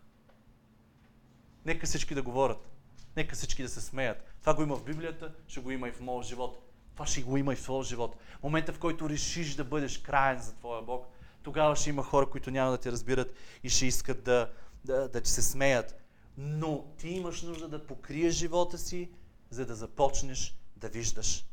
[1.66, 2.70] Нека всички да говорят.
[3.16, 4.36] Нека всички да се смеят.
[4.42, 6.62] Това го има в Библията, ще го има и в моя живот.
[6.94, 8.16] Това ще го има и в твоя живот.
[8.44, 11.08] Момента, в който решиш да бъдеш краен за твоя Бог,
[11.44, 13.34] тогава ще има хора, които няма да те разбират
[13.64, 14.52] и ще искат да,
[14.86, 15.96] да, да ти се смеят.
[16.38, 19.12] Но ти имаш нужда да покриеш живота си,
[19.50, 21.46] за да започнеш да виждаш.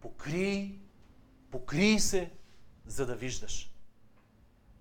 [0.00, 0.78] Покри,
[1.50, 2.32] покри се,
[2.86, 3.72] за да виждаш.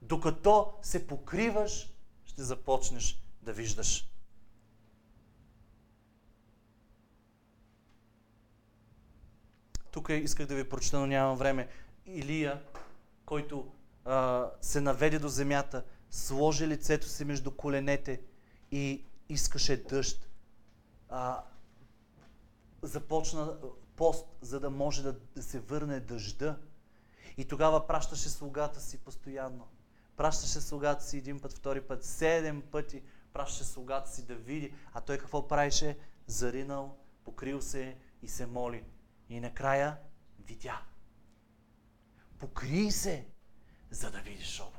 [0.01, 1.93] Докато се покриваш,
[2.26, 4.08] ще започнеш да виждаш.
[9.97, 11.68] тук исках да ви прочета, но нямам време.
[12.05, 12.62] Илия,
[13.26, 13.72] който
[14.05, 18.22] а, се наведе до земята, сложи лицето си между коленете
[18.72, 20.30] и искаше дъжд.
[21.10, 21.43] А,
[22.82, 23.58] започна
[23.95, 26.58] пост, за да може да се върне дъжда.
[27.38, 29.68] И тогава пращаше слугата си постоянно.
[30.18, 33.03] Пращаше слугата си един път, втори път, седем пъти
[33.38, 34.74] пращаше слугата си да види.
[34.93, 35.97] А той какво правише?
[36.28, 38.84] Заринал, покрил се и се моли.
[39.30, 39.97] И накрая
[40.39, 40.82] видя.
[42.39, 43.26] Покри се,
[43.91, 44.77] за да видиш облака.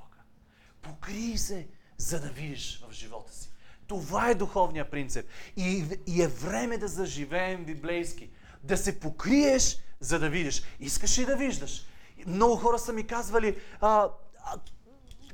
[0.82, 1.68] Покри се,
[1.98, 3.50] за да видиш в живота си.
[3.86, 5.26] Това е духовния принцип.
[5.56, 8.30] И, и е време да заживеем библейски.
[8.62, 10.62] Да се покриеш, за да видиш.
[10.80, 11.86] Искаш ли да виждаш?
[12.26, 14.08] Много хора са ми казвали, а,
[14.44, 14.56] а,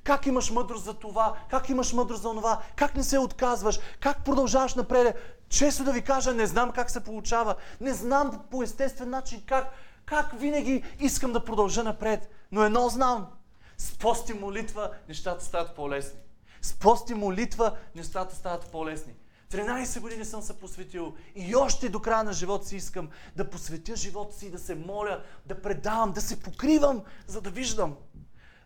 [0.05, 4.25] как имаш мъдрост за това, как имаш мъдрост за това, как не се отказваш, как
[4.25, 5.17] продължаваш напред.
[5.49, 9.73] Често да ви кажа, не знам как се получава, не знам по естествен начин как,
[10.07, 12.31] как винаги искам да продължа напред.
[12.53, 13.27] Но едно знам,
[13.79, 16.19] с пост и молитва нещата стават по-лесни.
[16.63, 19.15] С пост и молитва нещата стават по-лесни.
[19.51, 23.97] 13 години съм се посветил и още до края на живота си искам да посветя
[23.97, 27.97] живота си, да се моля, да предавам, да се покривам, за да виждам.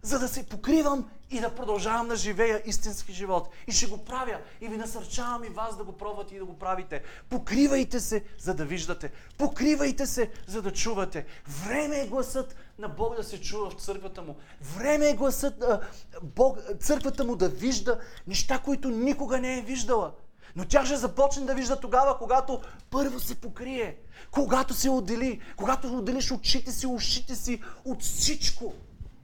[0.02, 3.48] За да се покривам и да продължавам да живея истински живот.
[3.66, 4.38] И ще го правя.
[4.60, 7.02] И ви насърчавам и вас да го пробвате и да го правите.
[7.30, 9.12] Покривайте се, за да виждате.
[9.38, 11.26] Покривайте се, за да чувате.
[11.64, 14.36] Време е гласът на Бог да се чува в църквата му.
[14.76, 15.80] Време е гласът на
[16.22, 20.12] Бог, църквата му да вижда неща, които никога не е виждала.
[20.56, 23.96] Но тя ще започне да вижда тогава, когато първо се покрие,
[24.30, 28.74] когато се отдели, когато отделиш очите си, ушите си от всичко.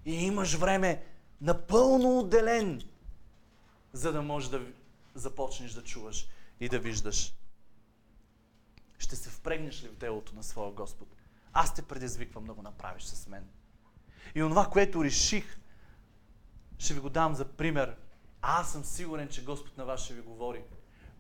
[0.05, 1.05] И имаш време
[1.41, 2.83] напълно отделен,
[3.93, 4.67] за да можеш да
[5.15, 6.29] започнеш да чуваш
[6.61, 7.35] и да виждаш.
[8.99, 11.09] Ще се впрегнеш ли в делото на своя Господ?
[11.53, 13.49] Аз те предизвиквам да го направиш с мен.
[14.35, 15.59] И онова, което реших,
[16.79, 17.97] ще ви го дам за пример.
[18.43, 20.65] Аз съм сигурен, че Господ на вас ще ви говори.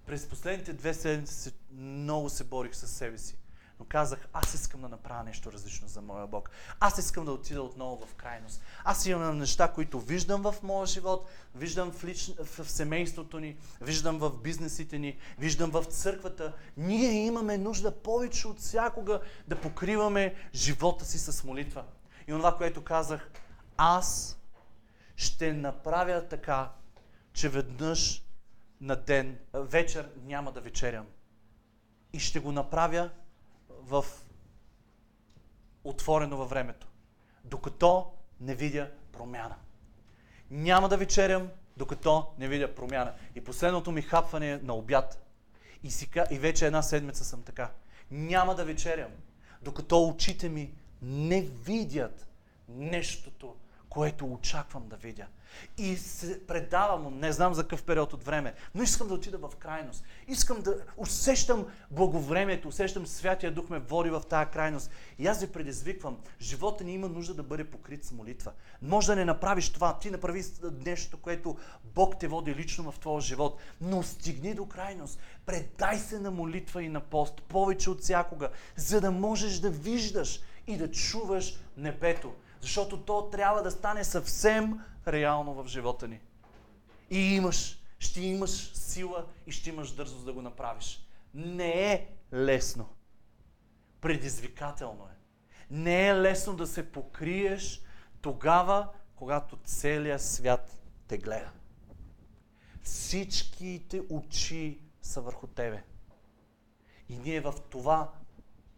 [0.07, 3.37] През последните две седмици много се борих с себе си.
[3.81, 6.51] Но казах, аз искам да направя нещо различно за моя Бог.
[6.81, 8.62] Аз искам да отида отново в крайност.
[8.85, 12.31] Аз имам неща, които виждам в моя живот, виждам в, лич...
[12.45, 16.53] в семейството ни, виждам в бизнесите ни, виждам в църквата.
[16.77, 21.85] Ние имаме нужда повече от всякога да покриваме живота си с молитва.
[22.29, 23.31] И това, което казах,
[23.77, 24.39] аз
[25.16, 26.72] ще направя така,
[27.33, 28.25] че веднъж
[28.81, 31.07] на ден, вечер няма да вечерям.
[32.12, 33.11] И ще го направя
[33.87, 34.05] в
[35.85, 36.87] отворено във времето,
[37.45, 39.55] докато не видя промяна.
[40.51, 43.12] Няма да вечерям, докато не видя промяна.
[43.35, 45.26] И последното ми хапване е на обяд.
[45.82, 47.70] И, си, и вече една седмица съм така.
[48.11, 49.11] Няма да вечерям,
[49.62, 52.26] докато очите ми не видят
[52.68, 53.57] нещото,
[53.95, 55.26] което очаквам да видя.
[55.78, 59.57] И се предавам, не знам за какъв период от време, но искам да отида в
[59.59, 60.05] крайност.
[60.28, 64.90] Искам да усещам благовремието, усещам Святия Дух ме води в тази крайност.
[65.18, 68.53] И аз ви предизвиквам, живота ни има нужда да бъде покрит с молитва.
[68.82, 70.45] Може да не направиш това, ти направи
[70.84, 75.18] нещо, което Бог те води лично в твоя живот, но стигни до крайност.
[75.47, 80.40] Предай се на молитва и на пост, повече от всякога, за да можеш да виждаш
[80.66, 82.32] и да чуваш небето.
[82.65, 86.21] Защото то трябва да стане съвсем реално в живота ни.
[87.11, 91.07] И имаш, ще имаш сила и ще имаш дързост да го направиш.
[91.35, 92.89] Не е лесно.
[94.01, 95.17] Предизвикателно е.
[95.71, 97.83] Не е лесно да се покриеш
[98.21, 101.53] тогава, когато целият свят те гледа.
[102.83, 105.85] Всичките очи са върху тебе.
[107.09, 108.12] И ние в това,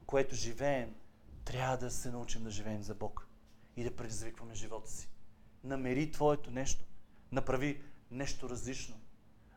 [0.07, 0.95] което живеем,
[1.45, 3.26] трябва да се научим да живеем за Бог
[3.77, 5.09] и да предизвикваме живота си.
[5.64, 6.85] Намери твоето нещо.
[7.33, 9.01] Направи нещо различно.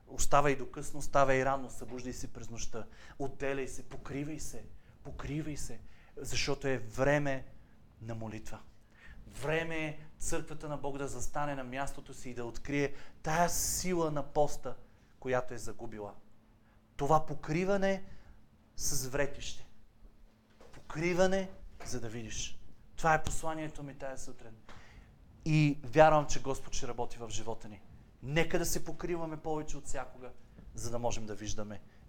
[0.08, 2.86] Оставай до късно, оставай рано, събуждай се през нощта.
[3.20, 4.66] Отделяй се, покривай се,
[5.04, 5.80] покривай се,
[6.18, 7.46] защото е време
[8.02, 8.60] на молитва.
[9.28, 12.94] Време е църквата на Бог да застане на мястото си и да открие
[13.24, 14.76] тая сила на поста,
[15.20, 16.14] която е загубила.
[16.96, 18.04] Това покриване
[18.76, 19.68] с вретище.
[20.72, 21.50] Покриване,
[21.86, 22.59] за да видиш.
[23.00, 24.52] Това е посланието ми тази сутрин.
[25.46, 27.82] И вярвам, че Господ ще работи в живота ни.
[28.24, 30.30] Нека да се покриваме повече от всякога,
[30.76, 31.82] за да можем да виждаме